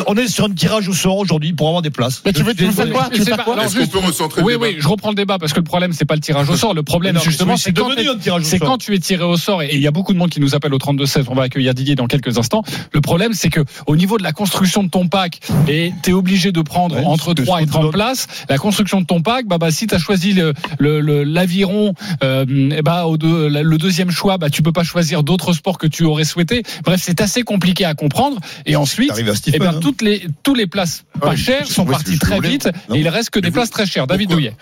on 0.07 0.17
est 0.17 0.29
sur 0.29 0.45
un 0.45 0.51
tirage 0.51 0.89
au 0.89 0.93
sort 0.93 1.17
aujourd'hui 1.17 1.53
pour 1.53 1.67
avoir 1.67 1.83
des 1.83 1.91
places. 1.91 2.23
Mais 2.25 2.33
tu 2.33 2.43
veux, 2.45 2.55
faire 2.55 2.91
quoi 2.91 3.09
Tu 3.13 3.19
veux 3.19 3.25
faire 3.25 3.37
pas- 3.39 3.43
quoi 3.45 3.65
Est-ce 3.65 3.77
qu'on 3.79 3.87
peut 3.89 3.99
recentrer 3.99 4.43
Oui, 4.43 4.55
oui, 4.59 4.77
je 4.79 4.87
reprends 4.89 5.09
le 5.11 5.17
débat 5.17 5.39
parce 5.39 5.53
que 5.53 5.59
le 5.59 5.65
problème, 5.65 5.93
c'est 5.93 6.05
pas 6.05 6.15
le 6.15 6.21
tirage 6.21 6.49
au 6.49 6.57
sort. 6.57 6.75
Le 6.75 6.83
problème, 6.83 7.19
justement, 7.21 7.57
c'est 7.57 7.73
quand, 7.73 8.79
tu 8.79 8.95
es 8.95 8.99
tiré 8.99 9.25
au 9.25 9.37
sort. 9.37 9.63
Et 9.63 9.71
il 9.75 9.81
y 9.81 9.87
a 9.87 9.91
beaucoup 9.91 10.13
de 10.13 10.19
monde 10.19 10.31
qui 10.31 10.41
nous 10.41 10.55
appelle 10.55 10.73
au 10.75 10.79
32-16. 10.79 11.27
On 11.29 11.35
va 11.35 11.43
accueillir 11.45 11.75
Didier 11.75 11.95
dans 11.97 12.07
quelques 12.07 12.39
instants. 12.39 12.63
Le 12.93 13.01
problème, 13.01 13.33
c'est 13.35 13.51
que 13.51 13.61
au 13.87 13.97
niveau 13.97 14.17
de 14.19 14.23
la 14.23 14.33
construction 14.33 14.83
de 14.85 14.89
ton 14.89 15.09
pack, 15.19 15.41
et 15.69 15.93
tu 16.03 16.11
es 16.11 16.13
obligé 16.13 16.53
de 16.53 16.61
prendre 16.63 16.97
Ouais, 16.97 17.05
entre 17.05 17.25
c'est 17.25 17.31
ce 17.31 17.35
que 17.37 17.43
3 17.43 17.59
je 17.59 17.63
et 17.63 17.67
te 17.67 17.71
30 17.73 17.83
donne. 17.83 17.93
places. 17.93 18.27
La 18.49 18.59
construction 18.59 19.01
de 19.01 19.07
ton 19.07 19.21
pack, 19.21 19.47
bah, 19.47 19.59
bah 19.59 19.71
si 19.71 19.87
tu 19.87 19.95
as 19.95 19.99
choisi 19.99 20.33
le, 20.33 20.53
le, 20.79 21.01
le- 21.01 21.25
l'aviron, 21.25 21.95
euh, 22.23 22.45
et 22.71 22.83
bah, 22.83 23.05
deux- 23.19 23.49
le 23.49 23.79
deuxième 23.79 24.11
choix, 24.11 24.39
bah, 24.39 24.49
tu 24.51 24.63
peux 24.63 24.73
pas 24.73 24.85
choisir 24.85 25.23
d'autres 25.25 25.53
sports 25.53 25.79
que 25.79 25.87
tu 25.87 26.05
aurais 26.05 26.25
souhaité. 26.25 26.63
Bref, 26.85 27.01
c'est 27.03 27.21
assez 27.21 27.43
compliqué 27.43 27.85
à 27.85 27.95
comprendre. 27.95 28.39
Et 28.67 28.77
ensuite, 28.77 29.13
eh 29.17 29.59
ben, 29.59 29.67
hein. 29.75 29.81
toutes 29.81 30.03
les, 30.03 30.27
tous 30.43 30.55
les 30.55 30.67
places 30.67 31.05
pas 31.21 31.31
Ouais, 31.31 31.37
chères 31.37 31.67
sont 31.67 31.85
parties 31.85 32.19
très 32.19 32.39
vite 32.41 32.69
Non. 32.89 32.95
et 32.95 33.01
il 33.01 33.09
reste 33.09 33.31
que 33.31 33.41
des 33.41 33.49
vous- 33.49 33.55
places 33.55 33.71
très 33.71 33.87
chères. 33.87 34.07
David 34.07 34.31
Douillet. 34.31 34.55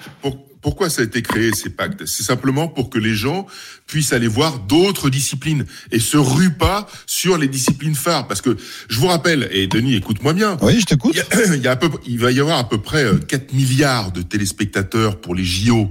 Pour- 0.67 0.77
pourquoi 0.77 0.91
ça 0.91 1.03
a 1.03 1.05
été 1.05 1.23
créé 1.23 1.53
ces 1.55 1.71
pactes? 1.71 2.07
C'est 2.07 2.25
simplement 2.25 2.67
pour 2.67 2.91
que 2.91 2.99
les 2.99 3.15
gens 3.15 3.47
puissent 3.87 4.13
aller 4.13 4.27
voir 4.27 4.59
d'autres 4.59 5.09
disciplines 5.11 5.65
et 5.93 6.01
se 6.01 6.17
ruent 6.17 6.53
pas 6.59 6.89
sur 7.07 7.39
les 7.39 7.47
disciplines 7.47 7.95
phares. 7.95 8.27
Parce 8.27 8.41
que 8.43 8.57
je 8.89 8.99
vous 8.99 9.07
rappelle, 9.07 9.49
et 9.53 9.69
Denis, 9.69 9.95
écoute-moi 9.95 10.33
bien. 10.35 10.57
Oui, 10.63 10.79
je 10.81 10.85
t'écoute. 10.85 11.17
Il, 11.17 11.55
il, 11.55 11.63
y 11.63 11.69
a 11.69 11.71
à 11.71 11.77
peu- 11.77 11.89
il 12.07 12.19
va 12.19 12.33
y 12.33 12.41
avoir 12.41 12.59
à 12.59 12.69
peu 12.69 12.79
près 12.79 13.05
euh, 13.05 13.17
4 13.17 13.53
milliards 13.53 14.11
de 14.11 14.23
téléspectateurs 14.23 15.21
pour 15.21 15.35
les 15.37 15.45
JO. 15.45 15.91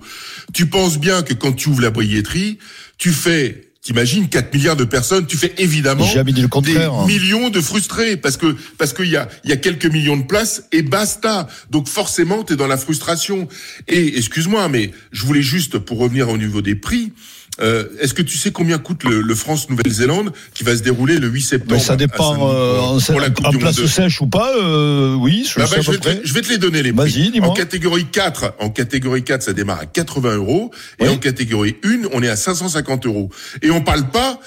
Tu 0.54 0.66
penses 0.68 1.00
bien 1.00 1.24
que 1.24 1.34
quand 1.34 1.54
tu 1.54 1.70
ouvres 1.70 1.82
la 1.82 1.90
billetterie, 1.92 2.60
tu 2.98 3.12
fais, 3.12 3.72
t'imagines 3.86 4.28
4 4.28 4.52
milliards 4.54 4.76
de 4.76 4.84
personnes, 4.84 5.28
tu 5.28 5.38
fais 5.38 5.54
évidemment 5.60 6.04
dit 6.34 6.42
le 6.42 6.48
des 6.62 7.06
millions 7.06 7.52
de 7.52 7.62
frustrés 7.62 8.18
parce 8.18 8.36
que 8.36 8.56
parce 8.80 8.94
qu'il 8.94 9.10
y 9.10 9.16
a 9.16 9.30
il 9.44 9.52
y 9.52 9.54
a 9.54 9.58
quelques 9.58 9.86
millions 9.86 10.18
de 10.18 10.24
places 10.24 10.64
et 10.72 10.82
basta. 10.82 11.48
Donc 11.70 11.88
forcément, 11.88 12.44
tu 12.44 12.54
es 12.54 12.56
dans 12.56 12.68
la 12.68 12.78
frustration. 12.78 13.48
Et 13.88 14.18
excuse-moi, 14.18 14.68
mais 14.70 14.92
je 15.12 15.24
voulais 15.24 15.44
juste 15.44 15.78
pour 15.78 16.00
revenir 16.00 16.30
au 16.30 16.38
niveau 16.38 16.64
des 16.64 16.76
prix. 16.76 17.14
Euh, 17.62 17.86
Est-ce 18.02 18.14
que 18.14 18.22
tu 18.22 18.38
sais 18.38 18.52
combien 18.52 18.78
coûte 18.78 19.04
le, 19.06 19.22
le 19.22 19.36
France-Nouvelle-Zélande 19.36 20.32
qui 20.54 20.64
va 20.64 20.76
se 20.76 20.82
dérouler 20.84 21.18
le 21.20 21.28
8 21.30 21.42
septembre 21.42 21.72
Mais 21.74 21.80
ça 21.80 21.96
dépend 21.96 22.36
euh, 22.54 22.80
en, 22.80 23.00
pour 23.00 23.20
la 23.22 23.30
Coupe 23.30 23.46
en 23.46 23.50
du 23.52 23.58
place 23.60 23.78
Monde. 23.80 23.88
sèche 23.88 24.22
ou 24.22 24.28
pas. 24.28 24.52
euh, 24.58 25.16
oui, 25.16 25.48
je 25.50 25.60
Bah, 25.60 25.66
bah, 25.72 25.78
je, 25.82 25.92
vais 25.92 25.98
te, 25.98 26.10
je 26.28 26.34
vais 26.34 26.42
te 26.42 26.50
les 26.50 26.58
donner 26.58 26.84
les 26.84 26.92
Vas-y, 26.92 27.12
prix. 27.12 27.32
dis-moi. 27.32 27.50
En 27.50 27.54
catégorie 27.54 28.06
4, 28.12 28.56
en 28.60 28.70
catégorie 28.70 29.24
4, 29.24 29.42
ça 29.44 29.54
démarre 29.54 29.80
à 29.80 29.86
80 29.86 30.36
euros 30.36 30.72
et 31.00 31.04
Oui. 31.04 31.10
en 31.10 31.18
catégorie 31.18 31.78
1, 31.84 32.10
on 32.12 32.22
est 32.24 32.30
à 32.30 32.36
550 32.36 33.06
euros. 33.06 33.30
Et 33.62 33.72
on 33.72 33.82
parle 33.82 34.10
pas 34.10 34.40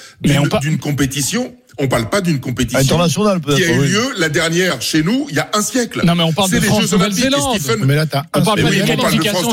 par- 0.51 0.61
d'une 0.61 0.79
compétition. 0.79 1.55
On 1.81 1.87
parle 1.87 2.09
pas 2.11 2.21
d'une 2.21 2.41
compétition 2.41 2.81
International, 2.81 3.41
qui 3.41 3.63
a 3.65 3.69
eu 3.71 3.79
oui. 3.79 3.89
lieu 3.89 4.03
la 4.19 4.29
dernière 4.29 4.83
chez 4.83 5.03
nous 5.05 5.27
il 5.31 5.37
y 5.37 5.39
a 5.39 5.49
un 5.55 5.63
siècle. 5.63 6.01
Non, 6.05 6.15
mais 6.17 6.25
on 6.25 6.33
parle 6.33 6.49
C'est 6.51 6.57
de 6.57 6.63
les 6.63 6.67
France 6.67 6.83
Jeux 6.83 6.95
Olympiques. 6.95 7.25
Stephen- 7.61 7.85
Mais 7.85 7.95
là, 7.95 8.05
t'as 8.07 8.23
On 8.35 8.41
un 8.41 8.43
parle 8.43 8.61
oui, 8.65 8.71
des 8.71 8.83
on 8.93 8.97
parle 8.97 9.17
de 9.17 9.23
France 9.29 9.45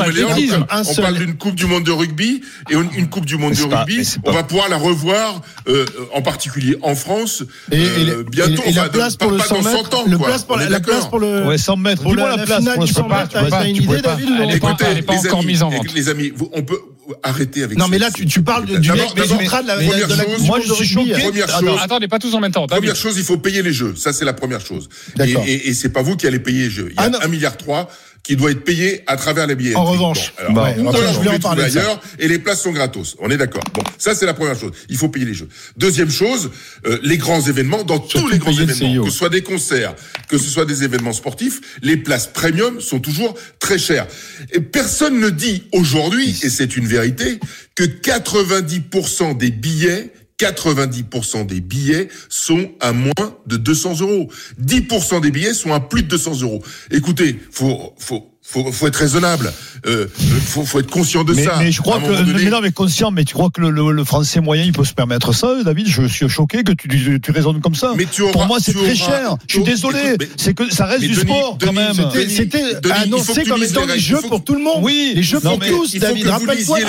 on 0.97 1.01
parle 1.01 1.17
d'une 1.17 1.35
Coupe 1.35 1.55
du 1.55 1.65
Monde 1.67 1.83
de 1.83 1.91
rugby 1.91 2.41
et 2.69 2.73
une, 2.73 2.89
une 2.95 3.09
Coupe 3.09 3.25
du 3.25 3.37
Monde 3.37 3.53
de 3.53 3.61
rugby. 3.63 4.07
on 4.23 4.31
va 4.31 4.43
pouvoir 4.43 4.69
la 4.69 4.77
revoir, 4.77 5.41
euh, 5.67 5.85
en 6.13 6.21
particulier 6.21 6.77
en 6.81 6.95
France, 6.95 7.43
Et, 7.71 7.77
et 7.77 7.85
euh, 8.09 8.23
bientôt. 8.29 8.63
et, 8.65 8.69
et 8.69 8.73
la 8.73 8.89
place 8.89 9.15
pas- 9.17 9.25
pour 9.25 9.31
le 9.31 9.37
pas 9.37 9.45
100 9.45 9.55
dans 9.57 9.61
100 9.63 9.71
mètres, 9.77 9.97
ans, 9.99 10.03
le 10.07 10.17
quoi. 10.17 10.27
place 10.27 10.43
pour 10.43 10.55
On 10.55 10.59
la, 10.59 10.65
place 10.67 10.81
d'accord. 10.81 11.09
pour 11.09 11.19
le 11.19 11.45
Ouais, 11.45 11.57
100 11.57 11.77
mètres. 11.77 12.03
Dis-moi 12.03 12.15
la, 12.29 12.29
la 12.31 12.37
la 12.37 12.45
place. 12.45 12.63
je 12.63 12.79
peux 12.79 13.01
100 13.01 13.03
pas, 13.07 13.27
tu 13.27 13.37
peux 13.37 13.49
pas, 13.49 13.67
Écoutez, 13.67 14.85
les 14.95 15.27
encore 15.27 15.39
amis, 15.39 15.45
mise 15.47 15.63
en 15.63 15.69
vente. 15.69 15.93
Les 15.93 16.09
amis, 16.09 16.31
vous- 16.35 16.49
on 16.53 16.63
peut 16.63 16.79
arrêter 17.23 17.63
avec 17.63 17.77
Non, 17.77 17.87
mais 17.87 17.97
là, 17.99 18.09
tu, 18.11 18.25
tu 18.25 18.41
parles 18.41 18.65
de- 18.65 18.77
du 18.77 18.91
mec 18.91 19.13
de 19.15 19.21
la, 19.21 19.25
première 19.27 20.07
de 20.07 20.15
la 20.15 20.23
chose, 20.23 20.41
moi, 20.45 20.59
je 20.65 20.73
suis 20.73 20.85
choqué. 20.87 21.11
Première 21.11 21.45
Attends, 21.55 21.59
chose, 21.67 21.79
Attendez, 21.81 22.07
pas 22.07 22.19
tous 22.19 22.33
en 22.33 22.39
même 22.39 22.51
temps. 22.51 22.67
Première 22.67 22.95
chose, 22.95 23.17
il 23.17 23.23
faut 23.23 23.37
payer 23.37 23.61
les 23.61 23.73
jeux. 23.73 23.93
Ça, 23.95 24.13
c'est 24.13 24.25
la 24.25 24.33
première 24.33 24.65
chose. 24.65 24.89
Et, 25.19 25.31
et, 25.31 25.69
et 25.69 25.73
c'est 25.73 25.89
pas 25.89 26.01
vous 26.01 26.15
qui 26.15 26.27
allez 26.27 26.39
payer 26.39 26.63
les 26.65 26.69
jeux. 26.69 26.87
Il 26.91 26.95
y 26.95 26.99
a 26.99 27.03
Ah, 27.03 27.09
non. 27.09 27.19
1 27.21 27.27
milliard 27.27 27.57
3 27.57 27.89
qui 28.25 28.35
doit 28.35 28.49
être 28.49 28.63
payé 28.63 29.03
à 29.05 29.17
travers 29.17 29.45
les 29.45 29.55
billets. 29.55 29.75
En 29.75 29.85
revanche. 29.85 30.33
alors, 30.37 30.53
Bah, 30.53 30.73
je 30.75 31.29
en 31.29 31.39
parler 31.39 31.63
ailleurs 31.63 32.01
et 32.17 32.27
les 32.27 32.39
places 32.39 32.63
sont 32.63 32.71
gratos. 32.71 33.15
On 33.19 33.29
est 33.29 33.37
d'accord. 33.37 33.63
Bon, 33.73 33.83
ça 33.99 34.15
c'est 34.15 34.25
la 34.25 34.33
première 34.33 34.59
chose. 34.59 34.71
Il 34.89 34.97
faut 34.97 35.09
payer 35.09 35.27
les 35.27 35.35
jeux. 35.35 35.47
Deuxième 35.77 36.09
chose, 36.09 36.49
euh, 36.87 36.97
les 37.03 37.17
grands 37.17 37.41
événements, 37.41 37.83
dans 37.83 37.99
tous 37.99 38.27
les 38.27 38.39
grands 38.39 38.51
le 38.51 38.63
événements, 38.63 39.05
que 39.05 39.11
ce 39.11 39.17
soit 39.17 39.29
des 39.29 39.43
concerts, 39.43 39.93
que 40.27 40.39
ce 40.39 40.49
soit 40.49 40.65
des 40.65 40.83
événements 40.83 41.13
sportifs, 41.13 41.77
les 41.83 41.97
places 41.97 42.27
premium 42.27 42.81
sont 42.81 42.99
toujours 42.99 43.35
très 43.59 43.77
chères. 43.77 44.07
Et 44.53 44.59
personne 44.59 45.19
ne 45.19 45.29
dit 45.29 45.65
aujourd'hui, 45.71 46.35
et 46.41 46.49
c'est 46.49 46.75
une 46.75 46.87
vérité, 46.87 47.39
que 47.75 47.83
90% 47.83 49.37
des 49.37 49.51
billets 49.51 50.11
90% 50.39 51.45
des 51.45 51.61
billets 51.61 52.09
sont 52.29 52.71
à 52.79 52.91
moins 52.91 53.37
de 53.45 53.57
200 53.57 54.01
euros. 54.01 54.29
10% 54.61 55.21
des 55.21 55.31
billets 55.31 55.53
sont 55.53 55.73
à 55.73 55.79
plus 55.79 56.03
de 56.03 56.07
200 56.09 56.41
euros. 56.41 56.63
Écoutez, 56.91 57.39
faut, 57.51 57.93
faut, 57.97 58.34
faut, 58.47 58.71
faut 58.71 58.87
être 58.87 58.95
raisonnable. 58.95 59.51
Euh, 59.87 60.07
faut, 60.45 60.63
faut 60.65 60.79
être 60.79 60.89
conscient 60.89 61.23
de 61.23 61.33
mais, 61.33 61.43
ça. 61.43 61.55
mais 61.59 61.71
je 61.71 61.81
crois 61.81 61.99
que 61.99 62.07
donné- 62.07 62.43
mais 62.45 62.49
non 62.49 62.61
mais 62.61 62.71
conscient 62.71 63.11
mais 63.11 63.23
tu 63.23 63.33
crois 63.33 63.49
que 63.51 63.59
le, 63.61 63.69
le- 63.69 63.91
le 63.91 64.03
français 64.03 64.39
moyen 64.39 64.63
il 64.63 64.71
peut 64.71 64.83
se 64.85 64.93
permettre 64.93 65.33
ça 65.33 65.53
David? 65.63 65.87
Je 65.87 66.07
suis 66.07 66.27
choqué 66.29 66.63
que 66.63 66.71
tu, 66.71 66.87
tu, 66.87 67.19
tu 67.21 67.31
raisonnes 67.31 67.59
comme 67.61 67.75
ça 67.75 67.91
Mais 67.97 68.05
tu 68.05 68.23
pour 68.31 68.45
moi 68.47 68.57
c'est 68.61 68.73
très 68.73 68.81
auras- 68.83 68.93
cher 68.95 69.35
je 69.47 69.55
suis 69.55 69.63
désolé 69.63 70.17
c'est 70.37 70.53
que 70.55 70.73
ça 70.73 70.85
reste 70.85 71.01
mais 71.01 71.07
du 71.09 71.13
Denis, 71.15 71.25
sport 71.25 71.57
quand 71.61 71.73
même 71.73 71.93
c'était- 72.29 72.63
annoncé 72.91 73.43
comme 73.43 73.61
étant 73.61 73.85
les 73.85 73.99
jeux 73.99 74.21
pour 74.21 74.43
tout 74.43 74.55
le 74.55 74.61
monde. 74.63 74.79
Oui, 74.81 75.13
les 75.15 75.23
jeux 75.23 75.39
non, 75.43 75.57
pour 75.57 75.67
tous, 75.67 75.95
David. 75.97 76.27
Rappelle-toi. 76.27 76.79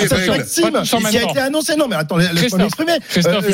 Maxime, 0.71 0.99
qui 1.09 1.17
a 1.17 1.23
été 1.29 1.39
annoncé. 1.39 1.75
Non, 1.75 1.87
mais 1.87 1.95
attends, 1.95 2.17
laisse-moi 2.17 2.59
m'exprimer. 2.63 2.93
Christophe, 3.09 3.45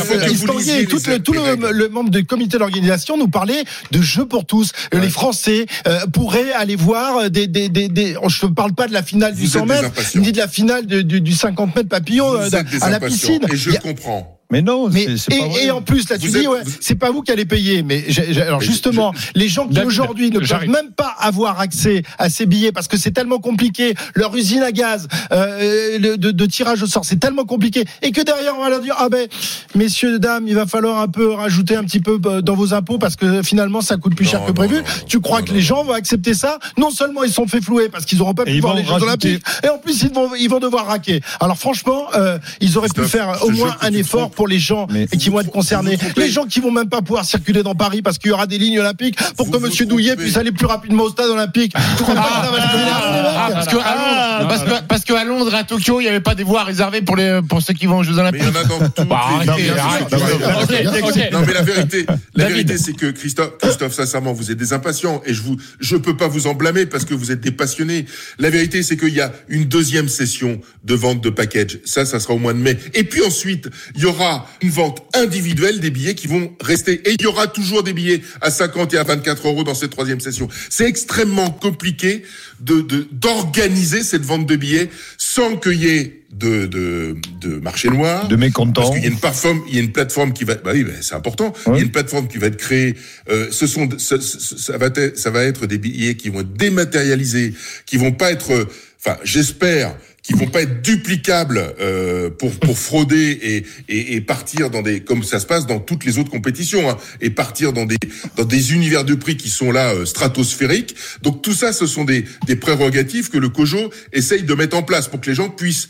tout, 1.24 1.34
les- 1.34 1.56
le, 1.72 1.90
membre 1.90 2.10
du 2.12 2.26
comité 2.26 2.58
d'organisation 2.58 3.18
nous 3.18 3.28
parlait 3.28 3.64
de 3.92 4.02
jeux 4.02 4.26
pour 4.26 4.46
tous. 4.46 4.72
Les 4.94 5.10
Français 5.10 5.66
euh, 5.88 6.00
pourraient 6.14 6.52
aller 6.54 6.76
voir 6.76 7.30
des, 7.30 7.48
des, 7.94 8.14
des- 8.14 8.18
Je 8.28 8.46
ne 8.46 8.52
parle 8.52 8.74
pas 8.74 8.88
de 8.88 8.94
la 8.94 9.04
finale 9.04 9.34
du 9.36 9.42
Vous 9.46 9.48
100 9.48 9.60
êtes 9.60 9.68
des 9.68 9.74
mètres, 9.84 10.18
ni 10.20 10.32
de 10.32 10.38
la 10.38 10.48
finale 10.48 10.86
de- 10.86 11.02
du, 11.02 11.22
du 11.22 11.34
50 11.34 11.76
mètres 11.76 11.90
papillon 11.90 12.34
euh, 12.36 12.50
à 12.82 12.90
la 12.90 13.00
piscine. 13.00 13.42
Et 13.52 13.56
je 13.56 13.72
a- 13.72 13.78
comprends. 13.80 14.40
Mais 14.54 14.62
non 14.62 14.88
mais, 14.90 15.06
c'est- 15.06 15.18
c'est 15.18 15.40
pas 15.40 15.46
et, 15.46 15.50
vrai. 15.50 15.66
et 15.66 15.72
en 15.72 15.82
plus, 15.82 16.08
là, 16.10 16.18
tu 16.18 16.28
Vous 16.28 16.34
dis, 16.38 16.44
êtes- 16.44 16.48
ouais, 16.48 16.62
vous- 16.64 16.72
c'est 16.80 16.96
pas 16.96 17.12
vous 17.12 17.22
qui 17.22 17.32
allez 17.32 17.46
payer. 17.46 17.84
Mais 17.84 18.04
j'ai- 18.08 18.34
j'ai- 18.34 18.42
alors 18.42 18.60
Mais 18.60 18.66
justement, 18.66 19.14
les 19.36 19.48
gens 19.48 19.68
qui 19.68 19.74
David, 19.74 19.88
aujourd'hui 19.88 20.30
ne 20.32 20.40
peuvent 20.40 20.68
même 20.70 20.92
pas 20.96 21.14
avoir 21.20 21.60
accès 21.60 22.04
à 22.18 22.30
ces 22.30 22.46
billets 22.46 22.72
parce 22.72 22.88
que 22.88 22.98
c'est 22.98 23.12
tellement 23.12 23.40
compliqué, 23.40 23.94
leur 24.16 24.36
usine 24.36 24.62
à 24.62 24.72
gaz 24.72 25.08
euh, 25.32 25.98
le- 26.00 26.18
de, 26.18 26.32
de 26.32 26.46
tirage 26.46 26.84
au 26.84 26.88
sort, 26.88 27.04
c'est 27.06 27.20
tellement 27.20 27.46
compliqué, 27.46 27.84
et 28.02 28.12
que 28.12 28.22
derrière 28.22 28.54
on 28.58 28.64
va 28.64 28.70
leur 28.70 28.82
dire, 28.82 28.96
ah 29.00 29.10
ben, 29.10 29.28
messieurs, 29.76 30.20
dames, 30.20 30.48
il 30.48 30.56
va 30.56 30.66
falloir 30.68 31.00
un 31.00 31.08
peu 31.08 31.32
rajouter 31.32 31.76
un 31.76 31.84
petit 31.84 32.00
peu 32.00 32.20
euh, 32.26 32.42
dans 32.42 32.56
vos 32.56 32.74
impôts 32.74 32.98
parce 32.98 33.16
que 33.16 33.42
finalement 33.44 33.82
ça 33.82 33.98
coûte 33.98 34.16
plus 34.16 34.26
Non, 34.26 34.32
cher 34.32 34.46
que 34.46 34.52
prévu. 34.52 34.76
non, 34.78 34.84
tu 35.08 35.20
crois 35.20 35.40
non, 35.40 35.46
que 35.46 35.50
non. 35.52 35.56
les 35.58 35.62
gens 35.62 35.84
vont 35.84 35.94
accepter 35.94 36.34
ça? 36.34 36.60
Non 36.78 36.92
seulement 36.92 37.24
ils 37.24 37.32
sont 37.32 37.48
fait 37.48 37.62
flouer 37.62 37.90
parce 37.90 38.06
qu'ils 38.06 38.20
n'auront 38.20 38.34
pas 38.34 38.44
Et 38.46 38.54
pu 38.56 38.60
voir 38.60 38.76
les 38.76 38.84
Jeux 38.86 38.92
Olympiques, 38.94 39.44
et 39.64 39.70
en 39.70 39.78
plus 39.78 40.04
ils 40.04 40.14
vont, 40.14 40.30
ils 40.36 40.50
vont 40.50 40.60
devoir 40.60 40.86
raquer. 40.88 41.22
Alors 41.40 41.58
franchement, 41.58 42.08
euh, 42.16 42.38
ils 42.62 42.78
auraient 42.78 42.90
pu 42.90 43.04
faire 43.04 43.44
au 43.44 43.50
moins 43.50 43.76
un 43.82 43.92
effort 43.94 44.22
trompes. 44.22 44.36
Pour 44.44 44.50
les 44.50 44.60
gens 44.60 44.88
Mais 44.92 45.08
et 45.10 45.16
qui 45.16 45.30
vont 45.30 45.40
être 45.40 45.52
concernés. 45.52 45.98
Les 46.18 46.30
gens 46.30 46.44
qui 46.44 46.60
vont 46.60 46.70
même 46.70 46.90
pas 46.90 47.02
pouvoir 47.02 47.24
circuler 47.24 47.64
dans 47.64 47.76
Paris 47.76 48.02
parce 48.02 48.18
qu'il 48.18 48.30
y 48.30 48.34
aura 48.34 48.46
des 48.46 48.58
lignes 48.58 48.78
olympiques 48.78 49.18
pour 49.38 49.46
Vous 49.46 49.54
que 49.54 49.58
Monsieur 49.58 49.86
Douillet 49.86 50.18
puisse 50.18 50.36
aller 50.36 50.52
plus 50.52 50.66
rapidement 50.66 51.04
au 51.04 51.10
stade 51.10 51.30
olympique. 51.30 51.74
Les 51.74 52.12
énerver, 52.12 53.16
les 53.16 53.22
mecs 53.24 53.32
Ah, 53.38 53.50
parce 53.54 55.06
que 55.06 55.14
à 55.14 55.24
Londres, 55.24 55.24
à 55.24 55.24
Londres, 55.24 55.54
et 55.54 55.58
à 55.60 55.64
Tokyo, 55.64 56.02
il 56.02 56.04
n'y 56.04 56.10
avait 56.10 56.20
pas 56.20 56.36
des 56.36 56.44
voies 56.44 56.66
réservées 56.66 57.02
pour 57.02 57.16
les 57.16 57.40
pour 57.48 57.62
ceux 57.62 57.74
qui 57.74 57.86
vont 57.86 58.00
aux 58.00 58.04
Jeux 58.04 58.16
Mais 58.16 58.20
Olympiques. 58.20 58.42
il 58.44 58.54
y 58.54 58.58
en 58.58 58.62
a 58.62 58.64
dans 58.66 58.90
tout. 58.90 59.06
Bah, 59.06 59.22
arrêtez, 59.24 59.70
arrêtez. 59.70 60.88
Ok, 60.88 61.04
ok. 61.04 61.32
Non 61.32 61.40
mais 61.48 61.54
la 61.54 61.62
vérité, 61.62 62.06
la 62.36 62.50
vérité 62.50 62.78
c'est 62.78 62.94
que 62.94 63.12
Christophe, 63.12 63.58
Christophe, 63.62 63.94
sincèrement, 63.94 64.34
vous 64.34 64.52
êtes 64.52 64.58
des 64.58 64.74
impatients 64.74 65.22
et 65.26 65.34
je 65.34 65.42
vous, 65.42 65.56
je 65.80 65.96
peux 65.96 66.18
pas 66.18 66.28
vous 66.28 66.48
en 66.48 66.54
blâmer 66.54 66.86
parce 66.86 67.06
que 67.06 67.14
vous 67.14 67.32
êtes 67.32 67.40
des 67.40 67.52
passionnés. 67.52 68.06
La 68.40 68.50
vérité 68.50 68.84
c'est 68.84 68.98
qu'il 68.98 69.14
y 69.14 69.22
a 69.22 69.32
une 69.48 69.66
deuxième 69.66 70.10
session 70.10 70.60
de 70.84 70.96
vente 70.96 71.22
de 71.22 71.30
package. 71.30 71.80
Ça, 71.86 72.06
ça 72.06 72.20
sera 72.20 72.34
au 72.34 72.40
mois 72.40 72.54
de 72.54 72.60
mai. 72.60 72.78
Et 72.94 73.06
puis 73.06 73.22
ensuite, 73.24 73.70
il 73.96 74.02
y 74.02 74.06
aura 74.06 74.23
une 74.62 74.70
vente 74.70 75.04
individuelle 75.14 75.80
des 75.80 75.90
billets 75.92 76.16
qui 76.16 76.28
vont 76.28 76.52
rester. 76.62 76.94
Et 77.10 77.16
il 77.18 77.22
y 77.22 77.26
aura 77.28 77.48
toujours 77.48 77.84
des 77.84 77.94
billets 77.94 78.22
à 78.42 78.52
50 78.52 78.94
et 78.94 78.98
à 78.98 79.04
24 79.04 79.48
euros 79.48 79.64
dans 79.64 79.76
cette 79.76 79.92
troisième 79.92 80.20
session. 80.20 80.48
C'est 80.70 80.88
extrêmement 80.88 81.50
compliqué 81.52 82.24
de 82.60 82.82
de- 82.82 83.08
d'organiser 83.12 84.04
cette 84.04 84.24
vente 84.26 84.46
de 84.46 84.56
billets 84.56 84.90
sans 85.18 85.58
qu'il 85.58 85.82
y 85.84 85.88
ait 85.88 86.20
de, 86.32 86.66
de, 86.66 87.16
de 87.42 87.60
marché 87.60 87.90
noir. 87.90 88.28
de 88.28 88.36
mécontents 88.36 88.82
Parce 88.82 88.90
qu'il 88.96 89.04
y 89.04 89.06
a 89.06 89.10
une 89.10 89.20
plateforme, 89.20 89.62
il 89.70 89.76
y 89.76 89.78
a 89.78 89.82
une 89.82 89.92
plateforme 89.92 90.34
qui 90.34 90.44
va, 90.46 90.56
bah 90.56 90.72
oui, 90.74 90.84
bah, 90.84 90.92
c'est 91.02 91.14
important. 91.14 91.54
Il 91.68 91.74
y 91.74 91.78
a 91.78 91.82
une 91.82 91.92
plateforme 91.92 92.28
qui 92.28 92.40
va 92.40 92.48
être 92.48 92.58
créée. 92.58 92.96
Euh, 93.30 93.48
ce 93.52 93.68
sont, 93.68 93.88
ça 94.00 94.78
va 94.78 94.88
être, 94.88 95.18
ça 95.18 95.30
va 95.30 95.44
être 95.44 95.68
des 95.68 95.78
billets 95.78 96.16
qui 96.16 96.30
vont 96.30 96.40
être 96.42 96.54
dématérialisés, 96.54 97.54
qui 97.86 97.98
vont 97.98 98.14
pas 98.14 98.32
être, 98.32 98.52
euh, 98.52 98.66
enfin, 99.00 99.18
j'espère, 99.24 99.96
qui 100.24 100.34
vont 100.34 100.48
pas 100.48 100.62
être 100.62 100.82
duplicables 100.82 101.76
euh, 101.80 102.30
pour 102.30 102.58
pour 102.60 102.80
frauder 102.80 103.38
et, 103.42 103.66
et 103.90 104.16
et 104.16 104.22
partir 104.22 104.70
dans 104.70 104.82
des, 104.82 105.02
comme 105.02 105.22
ça 105.22 105.40
se 105.40 105.46
passe 105.46 105.68
dans 105.68 105.80
toutes 105.80 106.06
les 106.06 106.18
autres 106.18 106.32
compétitions, 106.32 106.90
hein, 106.90 106.98
et 107.22 107.30
partir 107.30 107.74
dans 107.74 107.86
des 107.86 107.98
dans 108.38 108.46
des 108.46 108.74
univers 108.74 109.04
de 109.04 109.16
prix 109.16 109.36
qui 109.36 109.50
sont 109.50 109.72
là 109.72 109.94
euh, 109.94 110.06
stratosphériques. 110.06 110.96
Donc 111.22 111.42
tout 111.42 111.54
ça, 111.54 111.74
ce 111.74 111.86
sont 111.86 112.06
des 112.06 112.26
des 112.48 112.56
prérogatives 112.56 113.30
que 113.30 113.38
le 113.38 113.50
COJO 113.50 113.92
essaye 114.14 114.44
de 114.44 114.54
mettre 114.54 114.78
en 114.78 114.84
place 114.84 115.10
pour 115.10 115.20
que 115.20 115.30
les 115.30 115.36
gens 115.36 115.50
puissent 115.50 115.90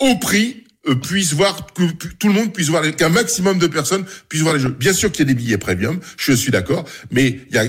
au 0.00 0.16
prix 0.16 0.64
euh, 0.88 0.94
puisse 0.94 1.32
voir 1.32 1.66
que 1.72 1.82
tout 2.18 2.28
le 2.28 2.34
monde 2.34 2.52
puisse 2.52 2.68
voir 2.68 2.84
qu'un 2.94 3.08
maximum 3.08 3.58
de 3.58 3.66
personnes 3.66 4.04
puissent 4.28 4.42
voir 4.42 4.54
les 4.54 4.60
jeux. 4.60 4.76
Bien 4.78 4.92
sûr 4.92 5.10
qu'il 5.10 5.26
y 5.26 5.30
a 5.30 5.32
des 5.32 5.42
billets 5.42 5.58
premium, 5.58 5.98
je 6.18 6.32
suis 6.32 6.52
d'accord, 6.52 6.84
mais 7.10 7.40
il 7.48 7.54
y 7.54 7.58
a 7.58 7.68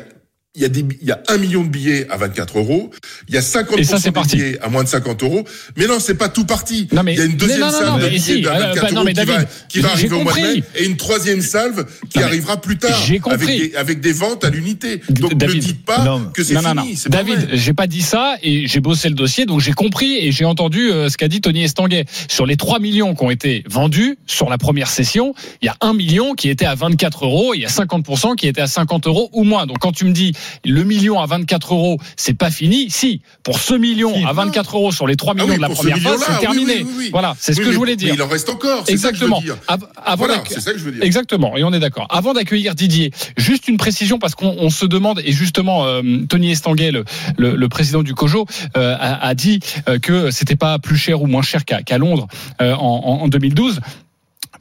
il 0.57 0.63
y 0.63 0.65
a 0.65 0.69
des 0.69 0.83
il 1.01 1.07
y 1.07 1.11
a 1.11 1.21
un 1.29 1.37
million 1.37 1.63
de 1.63 1.69
billets 1.69 2.07
à 2.09 2.17
24 2.17 2.57
euros, 2.59 2.89
il 3.29 3.35
y 3.35 3.37
a 3.37 3.41
50 3.41 3.79
Et 3.79 3.83
ça, 3.85 4.11
parti. 4.11 4.35
billets 4.37 4.59
à 4.61 4.67
moins 4.69 4.83
de 4.83 4.89
50 4.89 5.23
euros. 5.23 5.43
Mais 5.77 5.85
non, 5.87 5.99
c'est 5.99 6.15
pas 6.15 6.27
tout 6.29 6.45
parti. 6.45 6.87
Non, 6.91 7.03
mais- 7.03 7.13
il 7.13 7.19
y 7.19 7.21
a 7.21 7.25
une 7.25 7.37
deuxième 7.37 7.59
mais 7.59 7.65
non, 7.67 7.71
non, 7.71 7.77
salve 7.77 7.89
non, 7.91 7.97
de 7.97 8.01
mais 8.03 8.09
billets 8.09 8.19
si, 8.19 8.45
à 8.47 8.59
24 8.59 8.75
bah, 8.81 8.87
non, 8.91 8.95
euros 8.97 9.05
mais 9.05 9.13
qui 9.13 9.25
va 9.25 9.43
qui 9.69 9.79
va 9.79 9.91
arriver 9.91 10.15
au 10.15 10.23
mois 10.23 10.33
de 10.33 10.37
compris. 10.39 10.57
mai 10.57 10.63
et 10.75 10.85
une 10.85 10.97
troisième 10.97 11.41
salve 11.41 11.85
qui 12.09 12.17
mais 12.17 12.23
arrivera 12.25 12.59
plus 12.59 12.77
tard 12.77 12.99
avec 13.07 13.21
compris. 13.21 13.69
des, 13.69 13.75
avec 13.75 13.99
des 14.01 14.11
ventes 14.13 14.43
à 14.43 14.49
l'unité. 14.49 15.01
Donc 15.09 15.33
ne 15.33 15.37
David. 15.37 15.59
dites 15.63 15.85
pas 15.85 16.03
Non, 16.03 16.25
que 16.33 16.43
c'est 16.43 16.57
fini, 16.59 16.97
David, 17.07 17.49
j'ai 17.53 17.73
pas 17.73 17.87
dit 17.87 18.01
ça 18.01 18.35
et 18.41 18.67
j'ai 18.67 18.79
bossé 18.79 19.09
le 19.09 19.15
dossier, 19.15 19.45
donc 19.45 19.61
j'ai 19.61 19.73
compris 19.73 20.17
et 20.17 20.31
j'ai 20.31 20.45
entendu 20.45 20.91
euh, 20.91 21.09
ce 21.09 21.17
qu'a 21.17 21.27
dit 21.27 21.39
Tony 21.41 21.63
Estanguet. 21.63 22.05
Sur 22.27 22.45
les 22.45 22.57
3 22.57 22.79
millions 22.79 23.13
qui 23.15 23.23
ont 23.23 23.31
été 23.31 23.63
vendus 23.69 24.17
sur 24.25 24.49
la 24.49 24.57
première 24.57 24.89
session, 24.89 25.33
il 25.61 25.65
y 25.65 25.69
a 25.69 25.77
1 25.81 25.93
million 25.93 26.33
qui 26.33 26.49
était 26.49 26.65
à 26.65 26.75
24 26.75 27.25
euros, 27.25 27.53
et 27.53 27.57
il 27.57 27.61
y 27.61 27.65
a 27.65 27.69
50% 27.69 28.35
qui 28.35 28.47
était 28.47 28.61
à 28.61 28.67
50 28.67 29.07
euros 29.07 29.29
ou 29.33 29.43
moins. 29.43 29.65
Donc 29.65 29.79
quand 29.79 29.91
tu 29.91 30.05
me 30.05 30.11
dis 30.11 30.33
le 30.65 30.83
million 30.83 31.19
à 31.19 31.25
24 31.25 31.73
euros, 31.73 31.97
c'est 32.15 32.33
pas 32.33 32.49
fini. 32.51 32.89
Si, 32.89 33.21
pour 33.43 33.59
ce 33.59 33.73
million 33.73 34.13
Si. 34.13 34.23
à 34.25 34.33
24 34.33 34.75
euros 34.75 34.91
sur 34.91 35.07
les 35.07 35.15
3 35.15 35.33
Ah 35.37 35.41
millions 35.41 35.49
oui, 35.49 35.57
de 35.57 35.61
la 35.61 35.69
première 35.69 35.97
phase, 35.97 36.23
c'est 36.27 36.39
terminé. 36.39 36.73
oui, 36.79 36.83
oui, 36.85 36.93
oui. 36.97 37.09
Voilà, 37.11 37.35
c'est 37.39 37.53
ce 37.53 37.61
que 37.61 37.71
je 37.71 37.77
voulais 37.77 37.91
mais 37.93 37.95
dire. 37.97 38.13
il 38.15 38.21
en 38.21 38.27
reste 38.27 38.49
encore, 38.49 38.83
c'est 38.85 38.97
ça 38.97 39.11
que 39.11 39.15
je 39.17 39.25
veux 39.25 39.27
Exactement. 39.31 39.41
dire. 39.41 39.57
Avant 39.67 40.25
Voilà, 40.25 40.43
c'est 40.49 40.61
ça 40.61 40.71
que 40.73 40.79
je 40.79 40.83
veux 40.83 40.91
dire. 40.91 41.03
Exactement, 41.03 41.55
et 41.57 41.63
on 41.63 41.73
est 41.73 41.79
d'accord. 41.79 42.07
Avant 42.09 42.33
d'accueillir 42.33 42.75
Didier, 42.75 43.11
juste 43.37 43.67
une 43.67 43.77
précision 43.77 44.19
parce 44.19 44.35
qu'on 44.35 44.55
on 44.57 44.69
se 44.69 44.85
demande 44.85 45.21
et 45.23 45.31
justement 45.31 45.85
euh, 45.85 46.01
Tony 46.29 46.51
Estanguet, 46.51 46.91
le, 46.91 47.03
le- 47.37 47.55
le 47.55 47.69
président 47.69 48.03
du 48.03 48.13
COJO, 48.13 48.45
euh, 48.77 48.95
a, 48.99 49.25
a 49.27 49.33
dit 49.35 49.59
euh, 49.89 49.99
que 49.99 50.31
c'était 50.31 50.55
pas 50.55 50.79
plus 50.79 50.97
cher 50.97 51.21
ou 51.21 51.27
moins 51.27 51.41
cher 51.41 51.65
qu'à 51.65 51.97
Londres 51.97 52.27
euh, 52.61 52.73
en 52.75 53.27
2012. 53.27 53.79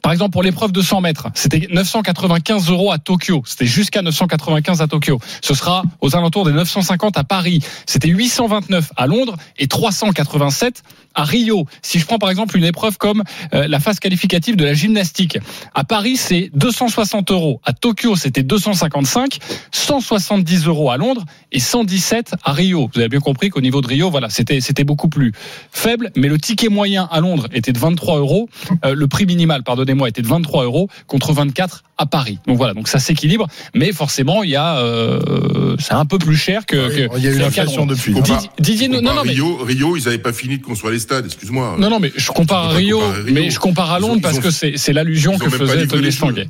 Par 0.02 0.12
exemple, 0.12 0.32
pour 0.32 0.42
l'épreuve 0.42 0.72
de 0.72 0.82
100 0.82 1.00
mètres, 1.00 1.28
c'était 1.34 1.66
995 1.70 2.70
euros 2.70 2.92
à 2.92 2.98
Tokyo. 2.98 3.42
C'était 3.46 3.66
jusqu'à 3.66 4.02
995 4.02 4.82
à 4.82 4.86
Tokyo. 4.86 5.18
Ce 5.42 5.54
sera 5.54 5.82
aux 6.00 6.14
alentours 6.16 6.44
des 6.44 6.52
950 6.52 7.16
à 7.18 7.24
Paris. 7.24 7.60
C'était 7.86 8.08
829 8.08 8.92
à 8.96 9.06
Londres 9.06 9.36
et 9.58 9.66
387 9.66 10.82
à 11.16 11.24
Rio. 11.24 11.66
Si 11.82 11.98
je 11.98 12.06
prends 12.06 12.18
par 12.18 12.30
exemple 12.30 12.56
une 12.56 12.64
épreuve 12.64 12.98
comme 12.98 13.24
euh, 13.54 13.66
la 13.66 13.80
phase 13.80 13.98
qualificative 13.98 14.54
de 14.56 14.64
la 14.64 14.74
gymnastique, 14.74 15.38
à 15.74 15.82
Paris 15.82 16.16
c'est 16.16 16.50
260 16.54 17.30
euros. 17.30 17.60
À 17.64 17.72
Tokyo 17.72 18.14
c'était 18.16 18.42
255, 18.42 19.38
170 19.72 20.66
euros 20.66 20.90
à 20.90 20.98
Londres 20.98 21.24
et 21.52 21.58
117 21.58 22.34
à 22.44 22.52
Rio. 22.52 22.90
Vous 22.92 23.00
avez 23.00 23.08
bien 23.08 23.20
compris 23.20 23.48
qu'au 23.48 23.60
niveau 23.60 23.80
de 23.80 23.88
Rio, 23.88 24.10
voilà, 24.10 24.28
c'était 24.28 24.60
c'était 24.60 24.84
beaucoup 24.84 25.08
plus 25.08 25.32
faible, 25.72 26.10
mais 26.16 26.28
le 26.28 26.38
ticket 26.38 26.68
moyen 26.68 27.08
à 27.10 27.20
Londres 27.20 27.48
était 27.52 27.72
de 27.72 27.78
23 27.78 28.18
euros. 28.18 28.48
Euh, 28.84 28.94
le 28.94 29.08
prix 29.08 29.26
minimal, 29.26 29.62
pardonnez-moi, 29.76 30.08
était 30.08 30.22
de 30.22 30.26
23 30.26 30.64
euros 30.64 30.88
contre 31.06 31.32
24 31.32 31.82
à 31.98 32.06
Paris. 32.06 32.38
Donc 32.46 32.56
voilà, 32.56 32.72
donc 32.74 32.88
ça 32.88 32.98
s'équilibre, 32.98 33.46
mais 33.74 33.92
forcément 33.92 34.42
il 34.42 34.50
y 34.50 34.56
a, 34.56 34.78
euh, 34.78 35.76
c'est 35.78 35.92
un 35.94 36.06
peu 36.06 36.18
plus 36.18 36.36
cher 36.36 36.64
que. 36.66 36.88
que 37.06 37.16
Il 37.18 37.24
y 37.24 37.28
a 37.28 37.30
eu 37.30 37.38
l'inflation 37.38 37.84
depuis. 37.86 38.12
Didier- 38.14 38.36
Didier, 38.58 38.88
non, 38.88 38.98
compare 38.98 39.14
non, 39.16 39.22
mais 39.24 39.32
Rio, 39.32 39.56
Rio, 39.62 39.96
ils 39.96 40.04
n'avaient 40.04 40.18
pas 40.18 40.32
fini 40.32 40.58
de 40.58 40.64
construire 40.64 40.92
les 40.94 40.98
stades, 40.98 41.26
excuse-moi. 41.26 41.76
non, 41.78 41.90
non, 41.90 42.00
mais 42.00 42.10
je 42.16 42.30
compare 42.30 42.64
à 42.64 42.68
Rio, 42.70 43.00
mais 43.30 43.50
je 43.50 43.58
compare 43.60 43.92
à 43.92 43.98
ont- 43.98 44.00
Londres 44.00 44.20
parce 44.22 44.38
ont- 44.38 44.40
que 44.40 44.50
c'est 44.50 44.76
c'est 44.76 44.92
l'allusion 44.94 45.36
que 45.38 45.50
faisait 45.50 45.86
Tony. 45.86 46.06
Estanguet. 46.08 46.46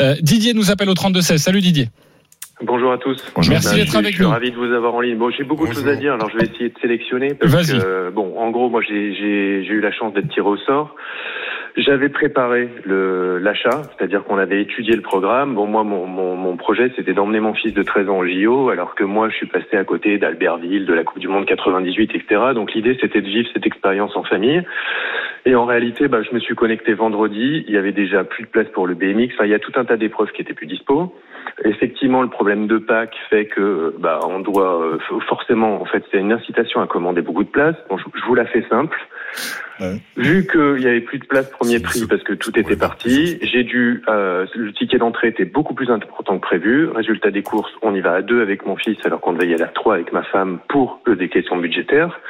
Euh, 0.00 0.14
Didier 0.22 0.54
nous 0.54 0.70
appelle 0.70 0.88
au 0.88 0.94
32-16. 0.94 1.36
Salut 1.42 1.60
Didier. 1.60 1.88
Bonjour 2.62 2.92
à 2.92 2.98
tous. 2.98 3.16
Merci 3.48 3.74
d'être 3.76 3.96
avec 3.96 4.10
Je 4.12 4.16
suis 4.16 4.24
nous. 4.24 4.30
ravi 4.30 4.50
de 4.50 4.56
vous 4.56 4.70
avoir 4.74 4.94
en 4.94 5.00
ligne. 5.00 5.16
Bon, 5.16 5.30
j'ai 5.30 5.44
beaucoup 5.44 5.66
de 5.66 5.72
choses 5.72 5.88
à 5.88 5.96
dire, 5.96 6.12
alors 6.12 6.28
je 6.30 6.36
vais 6.36 6.44
essayer 6.44 6.68
de 6.68 6.74
sélectionner. 6.82 7.32
Parce 7.32 7.50
Vas-y. 7.50 7.78
que, 7.80 8.10
bon, 8.10 8.34
en 8.38 8.50
gros, 8.50 8.68
moi, 8.68 8.82
j'ai 8.86 8.94
eu 9.66 9.80
la 9.80 9.90
chance 9.92 10.12
d'être 10.12 10.28
tiré 10.28 10.46
au 10.46 10.58
sort. 10.58 10.94
J'avais 11.76 12.08
préparé 12.08 12.68
l'achat, 12.86 13.82
c'est-à-dire 13.96 14.24
qu'on 14.24 14.38
avait 14.38 14.62
étudié 14.62 14.94
le 14.94 15.02
programme. 15.02 15.54
Bon, 15.54 15.66
moi, 15.66 15.84
mon, 15.84 16.06
mon, 16.06 16.36
mon 16.36 16.56
projet, 16.56 16.92
c'était 16.96 17.12
d'emmener 17.12 17.40
mon 17.40 17.54
fils 17.54 17.72
de 17.74 17.82
13 17.82 18.08
ans 18.08 18.18
au 18.18 18.26
JO, 18.26 18.70
alors 18.70 18.94
que 18.94 19.04
moi, 19.04 19.28
je 19.28 19.36
suis 19.36 19.46
passé 19.46 19.76
à 19.76 19.84
côté 19.84 20.18
d'Albertville, 20.18 20.86
de 20.86 20.94
la 20.94 21.04
Coupe 21.04 21.20
du 21.20 21.28
Monde 21.28 21.46
98, 21.46 22.10
etc. 22.14 22.42
Donc, 22.54 22.72
l'idée, 22.74 22.96
c'était 23.00 23.20
de 23.20 23.26
vivre 23.26 23.48
cette 23.52 23.66
expérience 23.66 24.16
en 24.16 24.24
famille. 24.24 24.62
Et 25.46 25.54
en 25.54 25.64
réalité, 25.64 26.08
bah, 26.08 26.22
je 26.22 26.34
me 26.34 26.40
suis 26.40 26.54
connecté 26.54 26.92
vendredi. 26.94 27.64
Il 27.66 27.72
y 27.72 27.78
avait 27.78 27.92
déjà 27.92 28.24
plus 28.24 28.44
de 28.44 28.48
place 28.48 28.68
pour 28.68 28.86
le 28.86 28.94
BMX. 28.94 29.34
Enfin, 29.34 29.44
il 29.44 29.50
y 29.50 29.54
a 29.54 29.58
tout 29.58 29.72
un 29.76 29.84
tas 29.84 29.96
d'épreuves 29.96 30.30
qui 30.32 30.42
étaient 30.42 30.54
plus 30.54 30.66
dispo. 30.66 31.14
Effectivement, 31.64 32.22
le 32.22 32.28
problème 32.28 32.66
de 32.66 32.78
Pâques 32.78 33.16
fait 33.30 33.46
que, 33.46 33.94
bah, 33.98 34.20
on 34.26 34.40
doit 34.40 34.82
euh, 34.82 34.98
forcément, 35.28 35.80
en 35.80 35.84
fait, 35.86 36.04
c'est 36.10 36.18
une 36.18 36.32
incitation 36.32 36.80
à 36.80 36.86
commander 36.86 37.22
beaucoup 37.22 37.44
de 37.44 37.48
places. 37.48 37.76
Bon, 37.88 37.96
je, 37.96 38.04
je 38.14 38.24
vous 38.26 38.34
la 38.34 38.46
fais 38.46 38.64
simple. 38.68 38.98
Vu 40.16 40.46
qu'il 40.46 40.82
y 40.82 40.86
avait 40.86 41.00
plus 41.00 41.18
de 41.18 41.24
place 41.24 41.50
premier 41.50 41.80
prix 41.80 42.06
parce 42.06 42.22
que 42.22 42.34
tout 42.34 42.58
était 42.58 42.76
parti, 42.76 43.38
j'ai 43.40 43.64
dû 43.64 44.02
euh, 44.08 44.46
le 44.54 44.72
ticket 44.72 44.98
d'entrée 44.98 45.28
était 45.28 45.46
beaucoup 45.46 45.72
plus 45.72 45.90
important 45.90 46.38
que 46.38 46.42
prévu. 46.42 46.88
Résultat 46.90 47.30
des 47.30 47.42
courses, 47.42 47.72
on 47.80 47.94
y 47.94 48.00
va 48.00 48.12
à 48.12 48.22
deux 48.22 48.42
avec 48.42 48.66
mon 48.66 48.76
fils 48.76 48.98
alors 49.04 49.20
qu'on 49.20 49.32
devait 49.32 49.48
y 49.48 49.54
aller 49.54 49.62
à 49.62 49.68
trois 49.68 49.94
avec 49.94 50.12
ma 50.12 50.22
femme 50.22 50.58
pour 50.68 51.00
des 51.06 51.28
questions 51.28 51.56
budgétaires. 51.56 52.20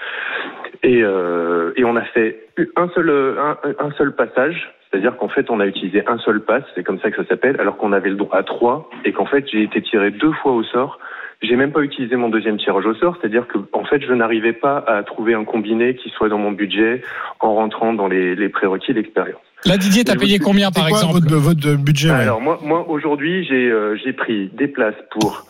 Et, 0.83 1.03
euh, 1.03 1.73
et 1.77 1.85
on 1.85 1.97
a 1.97 2.03
fait 2.03 2.49
un 2.77 2.89
seul 2.95 3.11
un, 3.11 3.57
un 3.79 3.91
seul 3.93 4.15
passage. 4.15 4.73
C'est-à-dire 4.91 5.17
qu'en 5.17 5.29
fait, 5.29 5.51
on 5.51 5.61
a 5.61 5.67
utilisé 5.67 6.03
un 6.09 6.19
seul 6.19 6.41
pass, 6.41 6.65
c'est 6.75 6.83
comme 6.83 6.99
ça 6.99 7.13
que 7.13 7.17
ça 7.23 7.29
s'appelle, 7.29 7.61
alors 7.61 7.77
qu'on 7.77 7.93
avait 7.93 8.11
le 8.11 8.17
droit 8.17 8.37
à 8.37 8.43
trois, 8.43 8.91
et 9.05 9.13
qu'en 9.13 9.25
fait, 9.25 9.47
j'ai 9.49 9.63
été 9.63 9.81
tiré 9.83 10.11
deux 10.11 10.33
fois 10.33 10.51
au 10.51 10.65
sort. 10.65 10.99
J'ai 11.43 11.55
même 11.55 11.71
pas 11.71 11.83
utilisé 11.83 12.17
mon 12.17 12.29
deuxième 12.29 12.59
tirage 12.59 12.85
au 12.85 12.95
sort, 12.95 13.17
c'est-à-dire 13.21 13.47
que 13.47 13.59
en 13.73 13.85
fait, 13.85 14.03
je 14.05 14.13
n'arrivais 14.13 14.53
pas 14.53 14.85
à 14.89 15.05
trouver 15.05 15.35
un 15.35 15.45
combiné 15.45 15.95
qui 15.95 16.11
soit 16.11 16.29
dans 16.29 16.39
mon 16.39 16.51
budget 16.51 17.03
en 17.39 17.55
rentrant 17.55 17.93
dans 17.93 18.09
les, 18.09 18.35
les 18.35 18.49
prérequis 18.49 18.93
d'expérience. 18.93 19.41
Là, 19.65 19.77
Didier, 19.77 20.03
t'as 20.03 20.17
payé 20.17 20.39
combien 20.41 20.71
par 20.73 20.89
exemple 20.89 21.15
votre, 21.15 21.35
votre 21.37 21.77
budget 21.83 22.11
ouais? 22.11 22.17
Alors 22.17 22.41
moi, 22.41 22.59
moi 22.63 22.85
aujourd'hui, 22.89 23.45
j'ai 23.45 23.71
euh, 23.71 23.97
j'ai 24.03 24.13
pris 24.13 24.49
des 24.55 24.67
places 24.67 25.01
pour 25.13 25.45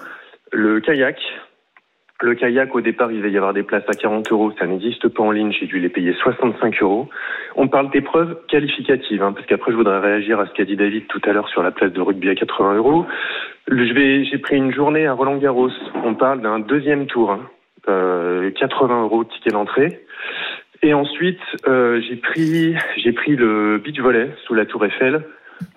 le 0.52 0.80
kayak. 0.80 1.16
Le 2.22 2.34
kayak, 2.34 2.74
au 2.74 2.82
départ, 2.82 3.10
il 3.10 3.22
va 3.22 3.28
y 3.28 3.36
avoir 3.38 3.54
des 3.54 3.62
places 3.62 3.88
à 3.88 3.94
40 3.94 4.30
euros. 4.30 4.52
Ça 4.58 4.66
n'existe 4.66 5.08
pas 5.08 5.22
en 5.22 5.30
ligne. 5.30 5.52
J'ai 5.52 5.66
dû 5.66 5.78
les 5.78 5.88
payer 5.88 6.12
65 6.12 6.82
euros. 6.82 7.08
On 7.56 7.66
parle 7.66 7.90
d'épreuves 7.90 8.36
qualificatives, 8.46 9.22
hein, 9.22 9.32
parce 9.32 9.46
qu'après, 9.46 9.72
je 9.72 9.76
voudrais 9.76 10.00
réagir 10.00 10.38
à 10.38 10.46
ce 10.46 10.52
qu'a 10.52 10.66
dit 10.66 10.76
David 10.76 11.06
tout 11.06 11.20
à 11.24 11.32
l'heure 11.32 11.48
sur 11.48 11.62
la 11.62 11.70
place 11.70 11.92
de 11.92 12.00
rugby 12.00 12.28
à 12.28 12.34
80 12.34 12.76
euros. 12.76 13.06
J'ai 13.68 14.38
pris 14.38 14.56
une 14.56 14.72
journée 14.72 15.06
à 15.06 15.14
Roland 15.14 15.38
Garros. 15.38 15.70
On 16.04 16.14
parle 16.14 16.42
d'un 16.42 16.58
deuxième 16.58 17.06
tour, 17.06 17.30
hein, 17.30 17.40
euh, 17.88 18.50
80 18.50 19.02
euros 19.04 19.24
ticket 19.24 19.50
d'entrée. 19.50 20.00
Et 20.82 20.92
ensuite, 20.92 21.40
euh, 21.68 22.02
j'ai 22.06 22.16
pris, 22.16 22.74
j'ai 22.98 23.12
pris 23.12 23.36
le 23.36 23.78
beach 23.78 23.98
volley 23.98 24.30
sous 24.46 24.54
la 24.54 24.66
Tour 24.66 24.84
Eiffel. 24.84 25.24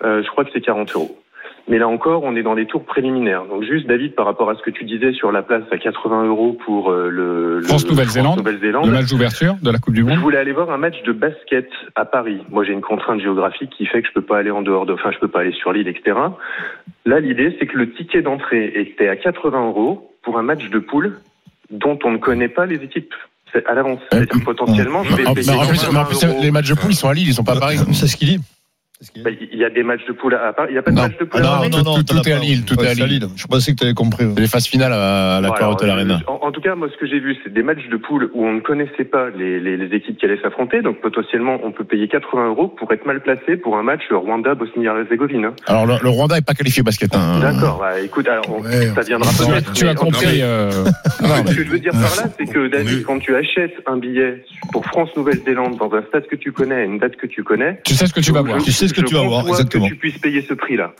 Euh, 0.02 0.22
je 0.22 0.28
crois 0.28 0.44
que 0.44 0.50
c'est 0.52 0.60
40 0.60 0.94
euros. 0.94 1.18
Mais 1.66 1.78
là 1.78 1.88
encore, 1.88 2.24
on 2.24 2.36
est 2.36 2.42
dans 2.42 2.52
les 2.52 2.66
tours 2.66 2.84
préliminaires. 2.84 3.44
Donc 3.46 3.62
juste, 3.64 3.86
David, 3.86 4.14
par 4.14 4.26
rapport 4.26 4.50
à 4.50 4.54
ce 4.54 4.60
que 4.62 4.70
tu 4.70 4.84
disais 4.84 5.12
sur 5.14 5.32
la 5.32 5.42
place 5.42 5.62
à 5.72 5.78
80 5.78 6.26
euros 6.26 6.58
pour 6.66 6.90
euh, 6.90 7.08
le, 7.08 7.60
le 7.60 7.62
France-Nouvelle-Zélande, 7.62 8.42
le 8.44 8.90
match 8.92 9.06
d'ouverture 9.08 9.56
de 9.62 9.70
la 9.70 9.78
Coupe 9.78 9.94
du 9.94 10.00
je 10.00 10.06
Monde. 10.06 10.18
voulais 10.18 10.36
aller 10.36 10.52
voir 10.52 10.70
un 10.70 10.76
match 10.76 11.02
de 11.06 11.12
basket 11.12 11.68
à 11.94 12.04
Paris. 12.04 12.42
Moi, 12.50 12.64
j'ai 12.64 12.72
une 12.74 12.82
contrainte 12.82 13.20
géographique 13.20 13.70
qui 13.70 13.86
fait 13.86 14.02
que 14.02 14.08
je 14.08 14.12
peux 14.12 14.20
pas 14.22 14.36
aller 14.38 14.50
en 14.50 14.60
dehors 14.60 14.84
de, 14.84 14.92
enfin, 14.92 15.10
je 15.10 15.18
peux 15.18 15.28
pas 15.28 15.40
aller 15.40 15.52
sur 15.52 15.72
l'île, 15.72 15.88
etc. 15.88 16.18
Là, 17.06 17.20
l'idée, 17.20 17.56
c'est 17.58 17.66
que 17.66 17.78
le 17.78 17.90
ticket 17.92 18.20
d'entrée 18.20 18.72
était 18.76 19.08
à 19.08 19.16
80 19.16 19.68
euros 19.68 20.10
pour 20.22 20.38
un 20.38 20.42
match 20.42 20.68
de 20.68 20.78
poule 20.78 21.18
dont 21.70 21.98
on 22.04 22.10
ne 22.10 22.18
connaît 22.18 22.48
pas 22.48 22.66
les 22.66 22.76
équipes 22.76 23.14
à 23.66 23.72
l'avance. 23.74 24.00
C'est-à-dire 24.12 24.44
potentiellement, 24.44 25.02
je 25.04 25.14
vais 25.14 25.26
En- 25.26 25.32
payer 25.34 25.50
en 25.50 25.66
plus, 25.66 25.80
80 25.80 25.92
mais 25.92 25.98
en 26.00 26.04
plus, 26.04 26.42
les 26.42 26.50
matchs 26.50 26.68
de 26.68 26.74
poule, 26.74 26.90
ils 26.90 26.96
sont 26.96 27.08
à 27.08 27.14
Lille, 27.14 27.28
ils 27.28 27.34
sont 27.34 27.44
pas 27.44 27.56
à 27.56 27.60
Paris. 27.60 27.78
C'est 27.92 28.06
ce 28.06 28.16
qu'il 28.16 28.28
dit. 28.28 28.40
Bah, 29.22 29.30
Il 29.52 29.58
y 29.58 29.64
a 29.64 29.70
des 29.70 29.82
matchs 29.82 30.04
de 30.06 30.12
poule 30.12 30.34
à 30.34 30.52
Paris. 30.52 30.68
Il 30.70 30.72
n'y 30.74 30.78
a 30.78 30.82
pas 30.82 30.90
de 30.90 30.96
Non. 30.96 31.02
match 31.02 31.18
de 31.18 31.24
poule 31.24 31.40
Ah 31.42 31.46
à 31.46 31.50
non, 31.50 31.56
Paris 31.58 31.70
non, 31.70 31.78
non, 31.82 31.94
tout, 31.96 32.02
tout 32.04 32.28
est 32.28 32.32
à 32.32 32.38
Lille, 32.38 32.64
tout 32.64 32.78
Ouais, 32.78 32.86
est 32.86 32.90
à 32.90 32.94
Lille. 32.94 33.20
Lille. 33.20 33.28
Je 33.36 33.46
pensais 33.46 33.72
que 33.72 33.76
tu 33.78 33.84
avais 33.84 33.94
compris. 33.94 34.24
Les 34.36 34.46
phases 34.46 34.66
finales 34.66 34.92
à 34.92 35.40
la 35.40 35.50
Hotel 35.70 35.88
euh, 35.90 35.92
Arena. 35.92 36.20
En, 36.26 36.46
en 36.48 36.52
tout 36.52 36.60
cas, 36.60 36.74
moi, 36.74 36.88
ce 36.92 36.96
que 36.98 37.06
j'ai 37.06 37.20
vu, 37.20 37.36
c'est 37.44 37.52
des 37.52 37.62
matchs 37.62 37.88
de 37.90 37.96
poule 37.96 38.30
où 38.34 38.44
on 38.46 38.52
ne 38.54 38.60
connaissait 38.60 39.04
pas 39.04 39.28
les, 39.30 39.60
les, 39.60 39.76
les 39.76 39.96
équipes 39.96 40.18
qui 40.18 40.24
allaient 40.26 40.40
s'affronter. 40.42 40.82
Donc, 40.82 41.00
potentiellement, 41.00 41.58
on 41.64 41.72
peut 41.72 41.84
payer 41.84 42.08
80 42.08 42.48
euros 42.48 42.68
pour 42.68 42.92
être 42.92 43.06
mal 43.06 43.20
placé 43.20 43.56
pour 43.56 43.76
un 43.76 43.82
match 43.82 44.02
Rwanda-Bosnie-Herzégovine. 44.10 45.50
Alors, 45.66 45.86
le, 45.86 45.94
le 46.02 46.08
Rwanda 46.08 46.36
est 46.38 46.46
pas 46.46 46.54
qualifié 46.54 46.80
au 46.82 46.84
basket. 46.84 47.14
Hein. 47.14 47.40
D'accord. 47.40 47.78
Bah, 47.80 48.00
écoute, 48.00 48.28
alors, 48.28 48.44
on- 48.48 48.62
ça 48.62 49.00
viendra 49.02 49.30
peut-être. 49.30 49.72
tu 49.72 49.88
as 49.88 49.94
compris, 49.94 50.42
euh, 50.42 50.70
ce 50.70 51.54
que 51.54 51.64
je 51.64 51.70
veux 51.70 51.78
dire 51.78 51.92
par 51.92 52.02
là, 52.02 52.30
c'est 52.38 52.46
que 52.46 52.68
David, 52.68 53.04
quand 53.04 53.18
tu 53.18 53.34
achètes 53.34 53.74
un 53.86 53.96
billet 53.96 54.44
pour 54.72 54.84
France-Nouvelle-Zélande 54.86 55.76
dans 55.78 55.92
un 55.94 56.02
stade 56.08 56.26
que 56.26 56.36
tu 56.36 56.52
connais, 56.52 56.74
à 56.76 56.84
une 56.84 56.98
date 56.98 57.16
que 57.16 57.26
tu 57.26 57.42
connais, 57.42 57.80
Tu 57.84 57.94
sais 57.94 58.06
ce 58.06 58.12
que 58.14 58.20
tu 58.20 58.32
vas 58.32 58.42
voir. 58.42 58.58
je- 58.60 58.64
Tu 58.64 58.72
sais 58.72 58.88
ce 58.88 58.93
que 59.02 59.08
tu 59.08 59.14
vas 59.14 59.22
voir, 59.22 59.42
conçois 59.42 59.56
exactement. 59.58 59.84
Que 59.88 59.92
tu 59.92 59.98
puisses 59.98 60.18
payer 60.18 60.44
ce 60.48 60.54
prix-là. 60.54 60.94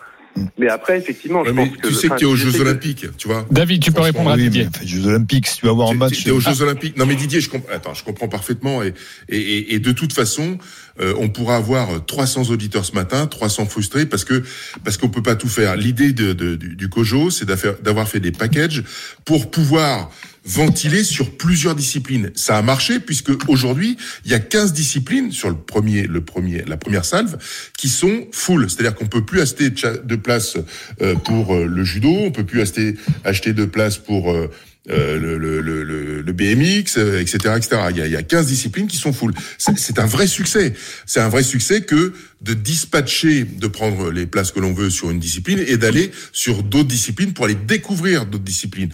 Mais 0.58 0.68
après, 0.68 0.98
effectivement, 0.98 1.44
je 1.44 1.50
Ouais, 1.50 1.56
pense 1.68 1.76
que. 1.76 1.86
tu 1.86 1.94
sais 1.94 2.08
que 2.08 2.16
tu 2.16 2.24
es 2.24 2.26
aux 2.26 2.34
Jeux 2.34 2.50
que- 2.50 2.60
Olympiques, 2.62 3.06
tu 3.18 3.28
vois. 3.28 3.46
David, 3.52 3.80
tu 3.80 3.92
peux 3.92 4.00
répondre 4.00 4.30
à 4.30 4.34
oui, 4.34 4.42
Didier. 4.42 4.66
Les 4.80 4.86
Jeux 4.88 5.06
Olympiques, 5.06 5.46
si 5.46 5.58
tu 5.58 5.66
vas 5.66 5.70
avoir 5.70 5.90
un 5.90 5.94
match. 5.94 6.24
T'es 6.24 6.32
aux 6.32 6.40
Jeux 6.40 6.60
Olympiques. 6.60 6.96
Non 6.98 7.06
mais 7.06 7.14
Didier, 7.14 7.40
je 7.40 7.48
comprends. 7.48 7.72
Attends, 7.72 7.94
je 7.94 8.02
comprends 8.02 8.26
parfaitement 8.26 8.82
et 8.82 8.94
et, 9.28 9.38
et, 9.38 9.74
et 9.74 9.78
de 9.78 9.92
toute 9.92 10.12
façon, 10.12 10.58
euh, 11.00 11.14
on 11.20 11.28
pourra 11.28 11.54
avoir 11.54 12.04
300 12.04 12.50
auditeurs 12.50 12.84
ce 12.84 12.94
matin, 12.96 13.28
300 13.28 13.66
frustrés 13.66 14.06
parce 14.06 14.24
que 14.24 14.42
parce 14.82 14.96
qu'on 14.96 15.08
peut 15.08 15.22
pas 15.22 15.36
tout 15.36 15.46
faire. 15.48 15.76
L'idée 15.76 16.12
de, 16.12 16.32
de- 16.32 16.56
du, 16.56 16.74
du 16.74 16.88
COJO, 16.88 17.30
c'est 17.30 17.46
d'avoir 17.46 18.08
fait 18.08 18.18
des 18.18 18.32
packages 18.32 18.82
pour 19.24 19.52
pouvoir 19.52 20.10
ventiler 20.44 21.04
sur 21.04 21.36
plusieurs 21.36 21.74
disciplines. 21.74 22.30
Ça 22.34 22.58
a 22.58 22.62
marché 22.62 23.00
puisque 23.00 23.32
aujourd'hui, 23.48 23.96
il 24.24 24.30
y 24.30 24.34
a 24.34 24.40
15 24.40 24.72
disciplines 24.72 25.32
sur 25.32 25.48
le 25.48 25.56
premier, 25.56 26.06
le 26.06 26.20
premier, 26.20 26.64
la 26.66 26.76
première 26.76 27.04
salve 27.04 27.38
qui 27.78 27.88
sont 27.88 28.26
full. 28.32 28.68
C'est-à-dire 28.68 28.94
qu'on 28.94 29.06
peut 29.06 29.24
plus 29.24 29.40
acheter 29.40 29.70
de 29.70 30.16
place 30.16 30.56
euh, 31.00 31.14
pour 31.14 31.54
euh, 31.54 31.66
le 31.66 31.84
judo, 31.84 32.10
on 32.10 32.30
peut 32.30 32.44
plus 32.44 32.60
acheter 32.60 32.94
acheter 33.24 33.52
de 33.52 33.64
place 33.64 33.96
pour 33.96 34.32
euh, 34.32 34.50
le, 34.86 35.38
le, 35.38 35.60
le, 35.62 36.20
le, 36.20 36.32
BMX, 36.32 36.98
etc., 36.98 37.54
etc. 37.56 37.76
Il 37.90 37.96
y, 37.96 38.02
a, 38.02 38.06
il 38.06 38.12
y 38.12 38.16
a 38.16 38.22
15 38.22 38.46
disciplines 38.46 38.86
qui 38.86 38.98
sont 38.98 39.14
full. 39.14 39.32
C'est 39.56 39.98
un 39.98 40.04
vrai 40.04 40.26
succès. 40.26 40.74
C'est 41.06 41.20
un 41.20 41.30
vrai 41.30 41.42
succès 41.42 41.80
que 41.80 42.12
de 42.45 42.52
dispatcher, 42.52 43.45
de 43.45 43.67
prendre 43.67 44.11
les 44.11 44.26
places 44.26 44.52
que 44.52 44.61
l'on 44.61 44.75
veut 44.75 44.91
sur 44.91 45.11
une 45.11 45.19
discipline 45.19 45.65
et 45.67 45.78
d'aller 45.78 46.11
sur 46.33 46.63
d'autres 46.63 46.89
disciplines 46.89 47.33
pour 47.33 47.47
aller 47.47 47.54
découvrir 47.54 48.26
d'autres 48.26 48.45
disciplines. 48.45 48.91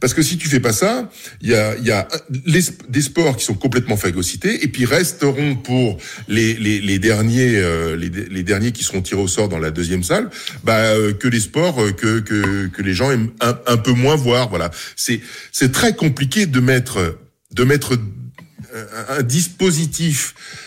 Parce 0.00 0.14
que 0.14 0.22
si 0.22 0.38
tu 0.38 0.48
fais 0.48 0.60
pas 0.60 0.72
ça, 0.72 1.10
il 1.42 1.50
y 1.50 1.54
a, 1.54 1.76
y 1.76 1.90
a 1.90 2.08
des 2.30 3.02
sports 3.02 3.36
qui 3.36 3.44
sont 3.44 3.54
complètement 3.54 3.98
phagocytés 3.98 4.64
et 4.64 4.68
puis 4.68 4.86
resteront 4.86 5.56
pour 5.56 5.98
les, 6.28 6.54
les, 6.54 6.80
les 6.80 6.98
derniers, 6.98 7.56
euh, 7.56 7.94
les, 7.94 8.08
les 8.08 8.42
derniers 8.42 8.72
qui 8.72 8.84
seront 8.84 9.02
tirés 9.02 9.20
au 9.20 9.28
sort 9.28 9.50
dans 9.50 9.58
la 9.58 9.70
deuxième 9.70 10.02
salle, 10.02 10.30
bah, 10.64 10.78
euh, 10.78 11.12
que 11.12 11.28
les 11.28 11.40
sports 11.40 11.82
euh, 11.82 11.92
que, 11.92 12.20
que, 12.20 12.68
que 12.68 12.82
les 12.82 12.94
gens 12.94 13.10
aiment 13.10 13.30
un, 13.40 13.76
peu 13.76 13.92
moins 13.92 14.16
voir. 14.16 14.48
Voilà, 14.48 14.70
c'est 14.96 15.20
c'est 15.52 15.72
très 15.72 15.94
compliqué 15.94 16.46
de 16.46 16.60
mettre 16.60 17.18
de 17.52 17.64
mettre 17.64 17.98
un, 18.74 19.18
un 19.18 19.22
dispositif 19.22 20.34
euh, 20.34 20.63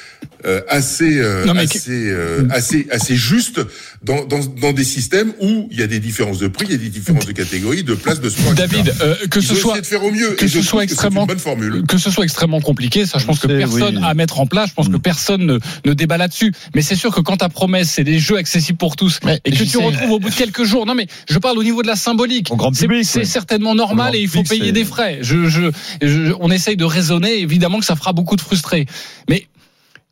assez 0.67 1.19
euh, 1.19 1.45
Non, 1.45 1.53
mais 1.53 1.63
assez, 1.63 1.91
euh, 1.91 2.47
assez 2.51 2.88
assez 2.91 3.15
juste 3.15 3.60
dans, 4.03 4.25
dans 4.25 4.39
dans 4.62 4.73
des 4.73 4.83
systèmes 4.83 5.33
où 5.41 5.67
il 5.71 5.79
y 5.79 5.83
a 5.83 5.88
des 5.88 5.99
différences 5.99 6.39
de 6.39 6.47
prix, 6.47 6.65
il 6.69 6.71
y 6.71 6.75
a 6.75 6.77
des 6.77 6.89
différences 6.89 7.25
de 7.25 7.31
catégories, 7.33 7.83
de 7.83 7.93
places, 7.95 8.21
de 8.21 8.29
sport. 8.29 8.53
David, 8.53 8.93
euh, 9.01 9.15
que 9.29 9.41
ce 9.41 9.55
soit 9.55 9.71
essayé 9.77 9.81
de 9.81 9.86
faire 9.88 10.03
au 10.03 10.12
mieux. 10.12 10.31
que 10.31 10.47
ce 10.47 10.62
soit 10.62 10.86
que 10.86 10.91
extrêmement 10.91 11.21
une 11.21 11.27
bonne 11.27 11.39
formule. 11.39 11.83
que 11.88 11.97
ce 11.97 12.10
soit 12.12 12.23
extrêmement 12.23 12.62
compliqué, 12.62 13.05
ça 13.05 13.17
je 13.17 13.25
pense 13.25 13.39
que 13.39 13.47
personne 13.47 13.97
oui. 13.97 14.03
à 14.05 14.13
mettre 14.13 14.39
en 14.39 14.47
place, 14.47 14.69
je 14.69 14.73
pense 14.75 14.89
que 14.89 14.97
personne 14.97 15.45
ne, 15.45 15.60
ne 15.86 15.93
débat 15.93 16.17
là-dessus. 16.17 16.53
Mais 16.75 16.81
c'est 16.81 16.95
sûr 16.95 17.13
que 17.13 17.21
quand 17.21 17.38
ta 17.38 17.49
promesse 17.49 17.89
c'est 17.91 18.03
des 18.03 18.19
jeux 18.19 18.38
accessibles 18.38 18.77
pour 18.77 18.95
tous 18.95 19.19
Mais 19.25 19.39
et 19.45 19.51
que 19.51 19.57
tu 19.57 19.65
sais. 19.65 19.83
retrouves 19.83 20.12
au 20.12 20.19
bout 20.19 20.29
de 20.29 20.36
quelques 20.36 20.63
jours, 20.63 20.86
non 20.86 20.95
mais 20.95 21.07
je 21.29 21.38
parle 21.39 21.57
au 21.57 21.63
niveau 21.63 21.81
de 21.81 21.88
la 21.88 21.95
symbolique. 21.95 22.49
C'est 22.73 22.88
ouais. 23.19 23.25
certainement 23.25 23.75
normal 23.75 24.15
et 24.15 24.19
il 24.19 24.27
faut 24.27 24.43
public, 24.43 24.60
payer 24.62 24.71
des 24.71 24.86
frais. 24.86 25.19
Je, 25.21 25.47
je, 25.49 25.71
je- 26.01 26.33
on 26.39 26.51
essaye 26.51 26.77
de 26.77 26.86
raisonner, 26.86 27.39
évidemment 27.39 27.79
que 27.79 27.86
ça 27.86 27.95
fera 27.95 28.13
beaucoup 28.13 28.36
de 28.36 28.41
frustrés. 28.41 28.86
Mais 29.29 29.47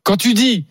quand 0.06 0.16
tu 0.16 0.34
dis 0.34 0.64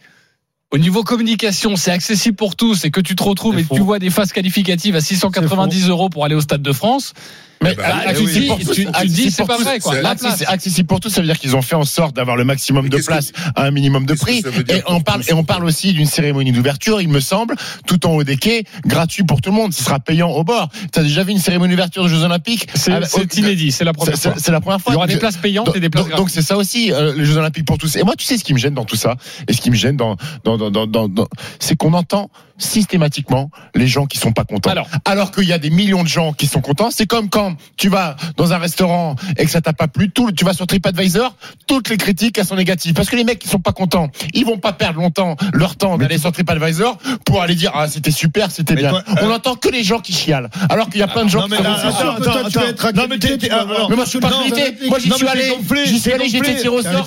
au 0.71 0.77
niveau 0.77 1.03
communication, 1.03 1.75
c'est 1.75 1.91
accessible 1.91 2.37
pour 2.37 2.55
tous 2.55 2.85
et 2.85 2.91
que 2.91 3.01
tu 3.01 3.15
te 3.15 3.23
retrouves 3.23 3.59
et 3.59 3.63
que 3.63 3.75
tu 3.75 3.81
vois 3.81 3.99
des 3.99 4.09
phases 4.09 4.31
qualificatives 4.31 4.95
à 4.95 5.01
690 5.01 5.89
euros 5.89 6.09
pour 6.09 6.25
aller 6.25 6.35
au 6.35 6.41
Stade 6.41 6.61
de 6.61 6.71
France. 6.71 7.13
Mais 7.63 7.73
bah, 7.75 7.83
bah, 7.87 8.11
eh 8.11 8.13
tu, 8.15 9.05
dis, 9.07 9.31
c'est 9.31 9.45
pas 9.45 9.57
vrai 9.57 9.79
quoi. 9.79 9.95
place. 9.95 10.43
accessible 10.47 10.87
pour 10.87 10.99
tous, 10.99 11.09
ça 11.09 11.21
veut 11.21 11.27
dire 11.27 11.39
qu'ils 11.39 11.55
ont 11.55 11.61
fait 11.61 11.75
en 11.75 11.83
sorte 11.85 12.15
d'avoir 12.15 12.35
le 12.37 12.43
maximum 12.43 12.89
de 12.89 12.97
places 12.97 13.31
à 13.55 13.63
un 13.63 13.71
minimum 13.71 14.05
de 14.05 14.13
prix. 14.13 14.43
Et 14.69 14.81
on 14.87 15.01
parle 15.01 15.23
et 15.27 15.33
on 15.33 15.43
parle 15.43 15.63
aussi 15.65 15.93
d'une 15.93 16.05
cérémonie 16.05 16.51
d'ouverture, 16.51 17.01
il 17.01 17.09
me 17.09 17.19
semble, 17.19 17.55
tout 17.87 18.05
en 18.05 18.11
haut 18.11 18.23
des 18.23 18.37
quais, 18.37 18.63
gratuit 18.85 19.23
pour 19.23 19.41
tout 19.41 19.49
le 19.51 19.55
monde. 19.55 19.73
Ce 19.73 19.83
sera 19.83 19.99
payant 19.99 20.29
au 20.31 20.43
bord. 20.43 20.69
Tu 20.91 20.99
as 20.99 21.03
déjà 21.03 21.23
vu 21.23 21.31
une 21.31 21.39
cérémonie 21.39 21.71
d'ouverture 21.71 22.03
des 22.03 22.09
Jeux 22.09 22.23
Olympiques? 22.23 22.67
C'est 22.75 22.91
Avec- 22.91 23.09
c'est 23.09 23.37
inédit, 23.37 23.71
c'est 23.71 23.83
la 23.85 23.93
première 23.93 24.17
fois. 24.17 24.33
c'est 24.37 24.51
la 24.51 24.61
première 24.61 24.81
fois. 24.81 24.91
Il 24.93 24.95
y 24.95 24.97
aura 24.97 25.07
des 25.07 25.17
places 25.17 25.37
payantes 25.37 25.75
et 25.75 25.79
des 25.79 25.89
places 25.89 26.03
donc- 26.03 26.09
gratuites. 26.11 26.25
Donc 26.27 26.29
c'est 26.29 26.41
ça 26.47 26.57
aussi, 26.57 26.91
euh, 26.91 27.13
les 27.15 27.25
Jeux 27.25 27.37
Olympiques 27.37 27.65
pour 27.65 27.77
tous. 27.77 27.95
Et 27.95 28.03
moi, 28.03 28.15
tu 28.17 28.25
sais 28.25 28.37
ce 28.37 28.43
qui 28.43 28.53
me 28.53 28.59
gêne 28.59 28.73
dans 28.73 28.85
tout 28.85 28.95
ça, 28.97 29.15
et 29.47 29.53
ce 29.53 29.61
qui 29.61 29.69
me 29.71 29.75
gêne 29.75 29.97
dans, 29.97 30.17
dans, 30.43 30.57
dans- 30.69 30.87
dans- 31.07 31.27
c'est 31.59 31.75
qu'on 31.75 31.93
entend 31.93 32.29
systématiquement 32.57 33.49
les 33.73 33.87
gens 33.87 34.05
qui 34.05 34.17
sont 34.17 34.31
pas 34.31 34.45
contents. 34.45 34.69
Alors. 34.69 34.87
Alors, 35.05 35.31
qu'il 35.31 35.45
y 35.45 35.53
a 35.53 35.57
des 35.57 35.69
millions 35.69 36.03
de 36.03 36.07
gens 36.07 36.33
qui 36.33 36.47
sont 36.47 36.61
contents. 36.61 36.89
C'est 36.91 37.05
comme 37.05 37.29
quand 37.29 37.55
tu 37.77 37.89
vas 37.89 38.15
dans 38.37 38.53
un 38.53 38.57
restaurant 38.57 39.15
et 39.37 39.45
que 39.45 39.51
ça 39.51 39.61
t'a 39.61 39.73
pas 39.73 39.87
plu, 39.87 40.09
tout, 40.09 40.31
tu 40.31 40.45
vas 40.45 40.53
sur 40.53 40.67
TripAdvisor, 40.67 41.35
toutes 41.67 41.89
les 41.89 41.97
critiques 41.97 42.37
elles 42.37 42.45
sont 42.45 42.55
négatives. 42.55 42.93
Parce 42.93 43.09
que 43.09 43.15
les 43.15 43.23
mecs 43.23 43.39
qui 43.39 43.47
sont 43.47 43.59
pas 43.59 43.71
contents, 43.71 44.09
ils 44.33 44.45
vont 44.45 44.57
pas 44.57 44.73
perdre 44.73 44.99
longtemps 44.99 45.35
leur 45.53 45.75
temps 45.75 45.97
d'aller 45.97 46.17
sur 46.17 46.31
TripAdvisor 46.31 46.97
pour 47.25 47.41
aller 47.41 47.55
dire 47.55 47.71
ah 47.73 47.87
c'était 47.87 48.11
super, 48.11 48.51
c'était 48.51 48.75
bien. 48.75 48.89
toi, 48.89 49.03
On 49.21 49.29
euh, 49.29 49.35
entend 49.35 49.55
que 49.55 49.69
les 49.69 49.83
gens 49.83 49.99
qui 49.99 50.13
chialent. 50.13 50.49
Alors 50.69 50.89
qu'il 50.89 50.99
y 50.99 51.03
a 51.03 51.07
plein 51.07 51.25
de 51.25 51.29
gens 51.29 51.41
Non, 51.41 51.45
qui 51.45 51.51
mais 51.51 51.57
sont 51.57 51.63
là, 51.63 51.77
attends, 51.77 52.11
Attends, 52.11 52.23
toi, 52.23 52.49
tu 52.49 52.59
vas 52.59 52.65
être 52.67 52.91
Non, 52.93 53.05
mais 53.09 53.19
tu 53.19 53.27
vas 53.27 53.35
ah, 53.51 53.65
moi 53.65 54.05
je 54.05 54.09
suis 54.09 54.19
pas. 54.19 54.29
Moi 54.29 54.99
j'y 54.99 55.11
suis 55.11 55.27
allé, 55.27 55.53
j'y 55.85 55.99
suis 55.99 56.13
allé, 56.13 56.25
été 56.25 56.55
tiré 56.55 56.69
au 56.69 56.81
sort. 56.81 57.05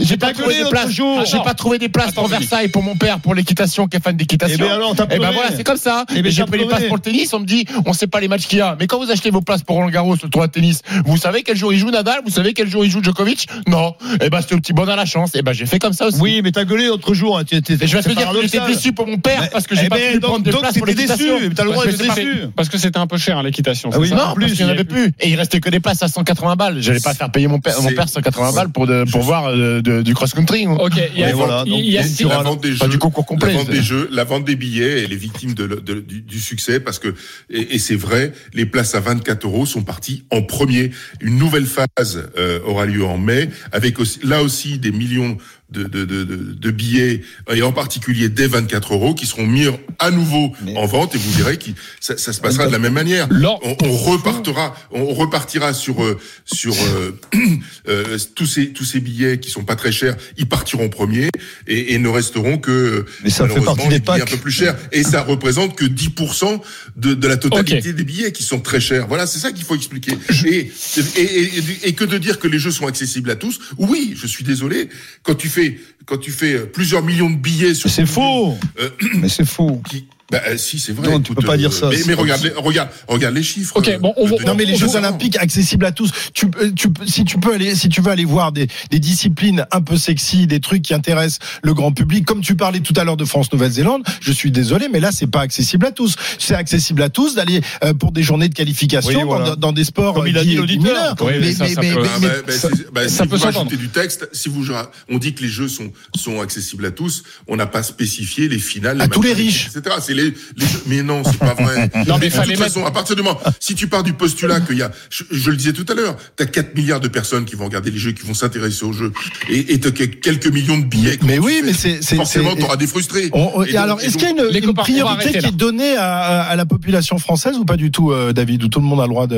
J'ai 0.00 0.16
pas 0.16 0.32
trouvé 0.32 0.62
des 0.62 0.70
places. 0.70 0.90
J'ai 0.90 1.38
pas 1.38 1.54
trouvé 1.54 1.78
des 1.78 1.88
places 1.88 2.12
pour 2.12 2.28
Versailles 2.28 2.68
pour 2.68 2.82
mon 2.82 2.96
père 2.96 3.20
pour 3.20 3.34
l'équitation 3.34 3.86
qui 3.88 3.96
est 3.96 4.00
fan 4.00 4.16
d'équitation. 4.16 4.35
L'équitation. 4.38 4.66
Eh 4.66 4.68
ben 4.68 4.74
alors, 4.74 4.94
Eh 4.98 5.18
ben 5.18 5.30
voilà, 5.32 5.50
c'est 5.56 5.64
comme 5.64 5.76
ça. 5.76 6.04
Eh 6.10 6.22
ben, 6.22 6.26
Et 6.26 6.30
j'ai 6.30 6.44
pris 6.44 6.58
les 6.58 6.66
places 6.66 6.84
pour 6.84 6.96
le 6.96 7.02
tennis, 7.02 7.32
on 7.32 7.40
me 7.40 7.46
dit, 7.46 7.64
on 7.84 7.92
sait 7.92 8.06
pas 8.06 8.20
les 8.20 8.28
matchs 8.28 8.46
qu'il 8.46 8.58
y 8.58 8.62
a. 8.62 8.76
Mais 8.78 8.86
quand 8.86 8.98
vous 9.02 9.10
achetez 9.10 9.30
vos 9.30 9.40
places 9.40 9.62
pour 9.62 9.76
Roland 9.76 9.90
Garros, 9.90 10.14
le 10.22 10.28
tournoi 10.28 10.46
de 10.46 10.52
tennis, 10.52 10.82
vous 11.04 11.16
savez 11.16 11.42
quel 11.42 11.56
jour 11.56 11.72
il 11.72 11.78
joue 11.78 11.90
Nadal, 11.90 12.20
vous 12.24 12.30
savez 12.32 12.52
quel 12.52 12.68
jour 12.68 12.84
il 12.84 12.90
joue 12.90 13.02
Djokovic? 13.02 13.48
Non. 13.68 13.94
Eh 14.20 14.30
ben, 14.30 14.40
c'était 14.40 14.54
au 14.54 14.58
petit 14.58 14.72
bonheur 14.72 14.94
à 14.94 14.96
la 14.96 15.04
chance. 15.06 15.32
Eh 15.34 15.42
ben, 15.42 15.52
j'ai 15.52 15.66
fait 15.66 15.78
comme 15.78 15.92
ça 15.92 16.06
aussi. 16.06 16.20
Oui, 16.20 16.40
mais 16.42 16.52
t'as 16.52 16.64
gueulé 16.64 16.86
l'autre 16.86 17.14
jour. 17.14 17.38
hein, 17.38 17.44
tu 17.44 17.56
Et 17.56 17.60
je 17.68 17.74
vais 17.74 18.02
te 18.02 18.08
c'est 18.08 18.14
dire 18.14 18.30
que 18.30 18.42
j'étais 18.42 18.66
déçu 18.66 18.92
pour 18.92 19.06
mon 19.06 19.18
père 19.18 19.40
Mais- 19.42 19.48
parce 19.50 19.66
que 19.66 19.74
j'ai 19.76 19.88
pas 19.88 19.96
ben, 19.96 20.12
pu 20.14 20.18
donc- 20.20 20.30
prendre 20.30 20.44
des 20.44 20.50
donc 20.50 20.60
places 20.60 20.76
pour 20.78 20.86
l'équitation. 20.86 21.34
déçu, 21.36 21.48
mais 21.48 21.54
t'as 21.54 21.64
le 21.64 21.70
droit 21.70 21.84
Parce 21.84 21.96
d'être 21.96 22.14
déçu. 22.14 22.38
Parce 22.54 22.68
que 22.68 22.78
c'était 22.78 22.98
un 22.98 23.06
peu 23.06 23.18
cher, 23.18 23.42
l'équitation. 23.42 23.90
Ah 23.92 23.98
oui, 23.98 24.08
c'est 24.08 24.16
ça? 24.16 24.26
Non, 24.28 24.34
parce 24.38 24.52
qu'il 24.52 24.64
n'y 24.64 24.70
en 24.70 24.74
avait 24.74 24.84
plus. 24.84 25.12
Et 25.20 25.30
il 25.30 25.36
restait 25.36 25.60
que 25.60 25.70
des 25.70 25.80
places 25.80 26.02
à 26.02 26.08
180 26.08 26.56
balles. 26.56 26.80
J'allais 26.80 27.00
pas 27.00 27.14
faire 27.14 27.30
payer 27.30 27.48
mon 27.48 27.60
père, 27.60 27.80
mon 27.80 27.88
C'est- 27.88 27.94
père 27.94 28.08
180 28.08 28.52
balles 28.52 28.68
pour, 28.70 28.86
de, 28.86 29.04
pour 29.10 29.22
voir 29.22 29.46
euh, 29.48 29.80
de- 29.82 30.02
du 30.02 30.14
cross-country. 30.14 30.66
Ok, 30.66 30.92
il 31.14 31.20
y 31.20 31.24
a, 31.24 31.30
Et 31.30 31.32
voilà, 31.32 31.64
il 31.66 31.72
y 31.88 31.98
a 31.98 32.02
donc, 32.02 32.10
six- 32.10 32.24
la 32.24 32.42
vente 32.42 32.60
des 32.62 32.72
jeux, 32.74 32.88
du 32.88 32.98
concours 32.98 33.26
complet. 33.26 33.52
la 33.52 33.58
vente 33.58 33.70
des 33.70 33.82
jeux, 33.82 34.08
la 34.12 34.24
vente 34.26 34.44
des 34.44 34.56
billets, 34.56 35.04
elle 35.04 35.12
est 35.12 35.16
victime 35.16 35.54
de, 35.54 35.66
de- 35.66 36.00
du, 36.00 36.40
succès 36.40 36.80
parce 36.80 36.98
que 36.98 37.14
et, 37.48 37.78
c'est 37.78 37.96
vrai, 37.96 38.32
les 38.52 38.66
places 38.66 38.94
à 38.94 39.00
24 39.00 39.46
euros 39.46 39.66
sont 39.66 39.82
parties 39.82 40.24
en 40.30 40.42
premier. 40.42 40.90
Une 41.20 41.38
nouvelle 41.38 41.66
phase 41.66 42.30
euh, 42.36 42.60
aura 42.64 42.84
lieu 42.86 43.04
en 43.04 43.18
mai 43.18 43.48
avec 43.72 43.96
là 44.22 44.42
aussi 44.42 44.78
des 44.78 44.92
millions 44.92 45.38
de, 45.70 45.84
de, 45.84 46.04
de, 46.04 46.24
de, 46.24 46.36
de 46.36 46.70
billets 46.70 47.22
et 47.52 47.62
en 47.62 47.72
particulier 47.72 48.28
des 48.28 48.46
24 48.46 48.94
euros 48.94 49.14
qui 49.14 49.26
seront 49.26 49.46
mis 49.46 49.66
à 49.98 50.10
nouveau 50.10 50.52
en 50.76 50.86
vente 50.86 51.14
et 51.14 51.18
vous 51.18 51.32
verrez 51.32 51.56
que 51.58 51.70
ça, 52.00 52.16
ça 52.16 52.32
se 52.32 52.40
passera 52.40 52.66
de 52.66 52.72
la 52.72 52.78
même 52.78 52.92
manière. 52.92 53.28
On, 53.62 53.76
on 53.82 53.96
repartira, 53.96 54.74
on 54.92 55.06
repartira 55.06 55.74
sur 55.74 56.02
euh, 56.04 56.18
sur 56.44 56.74
euh, 56.74 57.18
euh, 57.88 58.18
tous 58.34 58.46
ces 58.46 58.72
tous 58.72 58.84
ces 58.84 59.00
billets 59.00 59.40
qui 59.40 59.50
sont 59.50 59.64
pas 59.64 59.76
très 59.76 59.92
chers, 59.92 60.16
ils 60.36 60.48
partiront 60.48 60.88
premiers 60.88 61.30
et, 61.66 61.94
et 61.94 61.98
ne 61.98 62.08
resteront 62.08 62.58
que 62.58 63.04
Mais 63.24 63.30
ça 63.30 63.48
fait 63.48 63.54
malheureusement, 63.58 63.74
des 63.88 63.94
les 63.94 64.00
billets 64.00 64.00
packs. 64.00 64.22
un 64.22 64.24
peu 64.26 64.36
plus 64.36 64.52
chers 64.52 64.76
et 64.92 65.02
ça 65.02 65.22
représente 65.22 65.74
que 65.76 65.84
10% 65.84 66.60
de, 66.96 67.14
de 67.14 67.28
la 67.28 67.36
totalité 67.36 67.92
des 67.92 68.04
billets 68.04 68.32
qui 68.32 68.42
sont 68.42 68.60
très 68.60 68.80
chers. 68.80 69.08
Voilà, 69.08 69.26
c'est 69.26 69.38
ça 69.40 69.50
qu'il 69.52 69.64
faut 69.64 69.74
expliquer. 69.74 70.12
Et, 70.46 70.70
et, 71.16 71.22
et, 71.22 71.88
et 71.88 71.92
que 71.94 72.04
de 72.04 72.18
dire 72.18 72.38
que 72.38 72.46
les 72.46 72.58
jeux 72.58 72.70
sont 72.70 72.86
accessibles 72.86 73.30
à 73.30 73.36
tous 73.36 73.58
Oui, 73.78 74.14
je 74.16 74.26
suis 74.26 74.44
désolé. 74.44 74.88
Quand 75.22 75.34
tu 75.34 75.48
fais 75.48 75.55
quand 76.04 76.18
tu 76.18 76.30
fais 76.30 76.54
euh, 76.54 76.66
plusieurs 76.66 77.02
millions 77.02 77.30
de 77.30 77.36
billets 77.36 77.74
sur 77.74 77.90
C'est 77.90 78.06
faux. 78.06 78.56
euh, 78.80 78.88
Mais 79.14 79.28
c'est 79.28 79.46
faux. 79.46 79.80
qui 79.88 80.06
bah, 80.30 80.40
euh, 80.48 80.56
si, 80.56 80.78
c'est 80.80 80.92
vrai. 80.92 81.08
Non, 81.08 81.20
tu 81.20 81.34
peux 81.34 81.46
pas 81.46 81.56
dire 81.56 81.72
ça, 81.72 81.88
Mais, 82.06 82.14
regarde, 82.14 82.42
les, 82.42 82.50
regarde, 82.50 82.88
regarde 83.08 83.34
les 83.34 83.42
chiffres. 83.42 83.76
Ok, 83.76 83.88
euh, 83.88 83.98
bon, 83.98 84.12
on 84.16 84.26
de- 84.28 84.44
Non 84.44 84.54
mais 84.54 84.64
les 84.64 84.74
On 84.74 84.76
Jeux 84.76 84.96
Olympiques 84.96 85.36
accessibles 85.38 85.84
à 85.86 85.92
tous. 85.92 86.10
Tu, 86.34 86.48
peux- 86.48 86.72
tu, 86.72 86.88
si 87.06 87.24
tu 87.24 87.38
peux 87.38 87.54
aller, 87.54 87.74
si 87.74 87.88
tu 87.88 88.00
veux 88.00 88.10
aller 88.10 88.24
voir 88.24 88.52
des, 88.52 88.66
des 88.90 88.98
disciplines 88.98 89.66
un 89.72 89.80
peu 89.80 89.96
sexy, 89.96 90.46
des 90.46 90.60
trucs 90.60 90.82
qui 90.82 90.94
intéressent 90.94 91.38
le 91.62 91.74
grand 91.74 91.92
public, 91.92 92.24
comme 92.26 92.40
tu 92.40 92.54
parlais 92.56 92.80
tout 92.80 92.94
à 92.96 93.04
l'heure 93.04 93.16
de 93.16 93.24
France-Nouvelle-Zélande, 93.24 94.02
je 94.20 94.32
suis 94.32 94.50
désolé, 94.50 94.88
mais 94.92 95.00
là 95.00 95.10
c'est 95.12 95.26
pas 95.26 95.40
accessible 95.40 95.86
à 95.86 95.92
tous. 95.92 96.16
C'est 96.38 96.54
accessible 96.54 97.02
à 97.02 97.08
tous 97.08 97.34
d'aller 97.34 97.60
euh, 97.84 97.94
pour 97.94 98.12
des 98.12 98.22
journées 98.22 98.48
de 98.48 98.54
qualification 98.54 99.20
Oui, 99.20 99.24
voilà. 99.26 99.50
dans, 99.50 99.56
dans 99.56 99.72
des 99.72 99.84
sports 99.84 100.14
Comme 100.14 100.26
euh, 100.26 100.30
il 100.30 100.38
a 100.38 100.44
dit 100.44 100.56
l'auditeur. 100.56 101.14
Oui, 101.20 101.32
mais 101.34 101.38
mais, 101.40 101.52
ça, 101.52 101.64
mais- 101.64 101.74
ça 101.74 101.80
mais- 101.80 101.94
peut- 101.94 102.02
mais- 102.02 102.08
mais- 102.20 102.28
bah, 102.46 102.52
ça- 102.52 102.68
c'est- 102.74 102.92
bah, 102.92 103.08
ça 103.08 103.22
si 103.24 103.28
peut 103.30 103.38
s'entendre. 103.38 103.70
du 103.70 103.88
texte, 103.88 104.28
si 104.32 104.48
vous 104.48 104.66
on 105.08 105.18
dit 105.18 105.34
que 105.34 105.42
les 105.42 105.48
jeux 105.48 105.68
sont 105.68 105.92
sont 106.16 106.40
accessibles 106.40 106.86
à 106.86 106.90
tous, 106.90 107.22
on 107.46 107.56
n'a 107.56 107.66
pas 107.66 107.82
spécifié 107.82 108.48
les 108.48 108.58
finales, 108.58 109.00
À 109.00 109.04
les 109.04 109.10
tous 109.10 109.22
les 109.22 109.32
riches. 109.32 109.68
etc. 109.74 109.96
C'est 110.16 110.22
les, 110.22 110.34
les 110.56 110.66
jeux- 110.66 110.82
mais 110.86 111.02
non, 111.02 111.22
c'est 111.24 111.38
pas 111.38 111.54
vrai. 111.54 111.90
Non, 112.06 112.18
mais 112.20 112.28
de 112.28 112.32
fallait 112.32 112.54
toute 112.54 112.62
façon, 112.64 112.84
à 112.84 112.90
partir 112.90 113.16
du 113.16 113.22
moment, 113.22 113.38
si 113.60 113.74
tu 113.74 113.86
pars 113.88 114.02
du 114.02 114.12
postulat 114.12 114.60
qu'il 114.60 114.78
y 114.78 114.82
a, 114.82 114.90
je, 115.10 115.24
je 115.30 115.50
le 115.50 115.56
disais 115.56 115.72
tout 115.72 115.86
à 115.88 115.94
l'heure, 115.94 116.16
t'as 116.36 116.46
4 116.46 116.74
milliards 116.74 117.00
de 117.00 117.08
personnes 117.08 117.44
qui 117.44 117.56
vont 117.56 117.64
regarder 117.64 117.90
les 117.90 117.98
jeux, 117.98 118.12
qui 118.12 118.26
vont 118.26 118.34
s'intéresser 118.34 118.84
aux 118.84 118.92
jeux, 118.92 119.12
et 119.50 119.74
et 119.74 119.80
t'as 119.80 119.90
que- 119.90 120.04
quelques 120.04 120.46
millions 120.46 120.78
de 120.78 120.84
billets. 120.84 121.18
Mais 121.22 121.38
oui, 121.38 121.62
mais 121.64 121.72
c'est- 121.72 122.02
c'est- 122.02 122.16
forcément 122.16 122.54
t'auras 122.56 122.76
des 122.76 122.86
frustrés. 122.86 123.28
On- 123.32 123.50
on- 123.56 123.64
Et 123.64 123.70
et 123.70 123.72
donc- 123.72 123.82
alors, 123.82 124.00
est-ce 124.00 124.14
qu'il 124.16 124.22
y 124.22 124.26
a 124.26 124.30
une, 124.30 124.72
priorité 124.74 125.30
qui 125.32 125.40
là. 125.40 125.48
est 125.48 125.56
donnée 125.56 125.96
à, 125.96 126.42
à 126.42 126.56
la 126.56 126.66
population 126.66 127.18
française 127.18 127.56
ou 127.56 127.64
pas 127.64 127.76
du 127.76 127.90
tout, 127.90 128.12
euh, 128.12 128.32
David, 128.32 128.62
où 128.64 128.68
tout 128.68 128.80
le 128.80 128.86
monde 128.86 129.00
a 129.00 129.04
le 129.04 129.08
droit 129.08 129.26
de... 129.26 129.36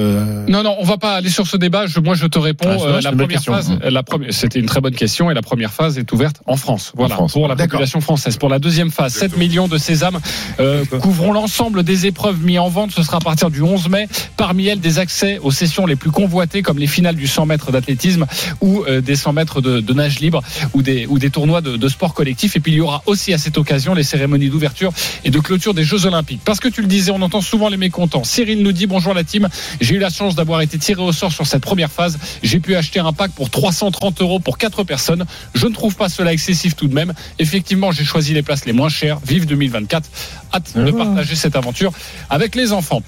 Non, 0.49 0.63
non, 0.63 0.77
on 0.79 0.85
va 0.85 0.99
pas 0.99 1.15
aller 1.15 1.31
sur 1.31 1.47
ce 1.47 1.57
débat. 1.57 1.87
Je, 1.87 2.01
moi, 2.01 2.15
je 2.15 2.27
te 2.27 2.39
réponds. 2.39 2.69
Ah, 2.71 2.85
euh, 2.87 3.01
la 3.01 3.11
première 3.13 3.29
question. 3.29 3.53
phase, 3.55 3.73
la 3.83 4.03
première, 4.03 4.33
c'était 4.33 4.59
une 4.61 4.67
très 4.67 4.81
bonne 4.81 4.95
question 4.95 5.31
et 5.31 5.35
la 5.35 5.43
première 5.43 5.73
phase 5.73 5.99
est 5.99 6.11
ouverte 6.13 6.37
en 6.47 6.57
France. 6.57 6.93
Voilà, 6.97 7.15
France. 7.15 7.33
pour 7.33 7.49
la 7.49 7.57
population 7.57 8.01
française. 8.01 8.37
Pour 8.37 8.49
la 8.49 8.59
deuxième 8.59 8.91
phase, 8.91 9.13
7 9.15 9.23
Exactement. 9.25 9.39
millions 9.49 9.69
de 9.69 9.79
sésames 9.79 10.19
euh, 10.61 10.68
couvront 11.01 11.33
l'ensemble 11.33 11.83
des 11.83 12.07
épreuves 12.07 12.43
mises 12.43 12.59
en 12.59 12.69
vente. 12.69 12.93
Ce 12.93 13.03
sera 13.03 13.19
à 13.19 13.21
partir 13.21 13.51
du 13.51 13.63
11 13.63 13.89
mai. 13.89 14.09
Parmi 14.37 14.67
elles, 14.67 14.81
des 14.81 14.99
accès 14.99 15.39
aux 15.39 15.51
sessions 15.51 15.87
les 15.87 15.97
plus 15.97 16.11
convoitées, 16.11 16.63
comme 16.63 16.79
les 16.79 16.87
finales 16.87 17.17
du 17.17 17.27
100 17.27 17.47
mètres 17.47 17.73
d'athlétisme 17.73 18.27
ou 18.61 18.85
euh, 18.89 19.01
des 19.01 19.17
100 19.17 19.33
mètres 19.33 19.61
de, 19.61 19.93
nage 19.93 20.21
libre 20.21 20.43
ou 20.75 20.83
des, 20.83 21.07
ou 21.07 21.19
des 21.19 21.31
tournois 21.31 21.61
de, 21.61 21.77
de 21.77 21.89
sport 21.89 22.15
collectif. 22.15 22.57
Et 22.57 22.61
puis, 22.61 22.73
il 22.73 22.77
y 22.77 22.81
aura 22.81 23.03
aussi 23.07 23.33
à 23.33 23.39
cette 23.39 23.59
occasion 23.59 23.95
les 23.95 24.03
cérémonies 24.03 24.49
d'ouverture 24.49 24.93
et 25.25 25.31
de 25.31 25.39
clôture 25.39 25.75
des 25.75 25.85
Jeux 25.85 26.07
Olympiques. 26.07 26.41
Parce 26.45 26.61
que 26.61 26.69
tu 26.69 26.83
le 26.83 26.89
disais, 26.89 27.11
on 27.11 27.23
entend 27.23 27.41
souvent 27.41 27.69
les 27.69 27.77
mécontents. 27.77 28.25
Cyril 28.25 28.63
nous 28.63 28.73
dit 28.73 28.87
bonjour 28.87 29.15
la 29.15 29.25
team. 29.25 29.49
J'ai 29.81 29.97
eu 29.97 29.99
la 29.99 30.11
chance 30.11 30.35
d'avoir 30.35 30.61
été 30.61 30.79
tiré 30.79 31.03
au 31.03 31.13
sort 31.13 31.33
sur 31.33 31.47
cette 31.47 31.63
première 31.63 31.91
phase. 31.91 32.19
J'ai 32.43 32.61
pu 32.61 32.77
acheter 32.77 33.01
un 33.01 33.13
pack 33.13 33.33
pour 33.33 33.51
330 33.51 34.21
euros 34.21 34.41
pour 34.41 34.59
4 34.59 34.85
personnes. 34.85 35.25
Je 35.55 35.67
ne 35.67 35.73
trouve 35.73 35.97
pas 35.97 36.09
cela 36.09 36.33
excessif 36.33 36.77
tout 36.77 36.89
de 36.89 36.95
même. 36.95 37.13
Effectivement, 37.39 37.93
j'ai 37.93 38.05
choisi 38.05 38.35
les 38.35 38.43
places 38.43 38.65
les 38.65 38.73
moins 38.73 38.89
chères. 38.89 39.19
Vive 39.27 39.47
2024. 39.47 40.09
Hâte 40.59 40.77
de 40.77 40.91
partager 40.91 41.37
cette 41.37 41.57
aventure 41.57 41.93
avec 42.31 42.55
les 42.55 42.73
enfants. 42.73 43.03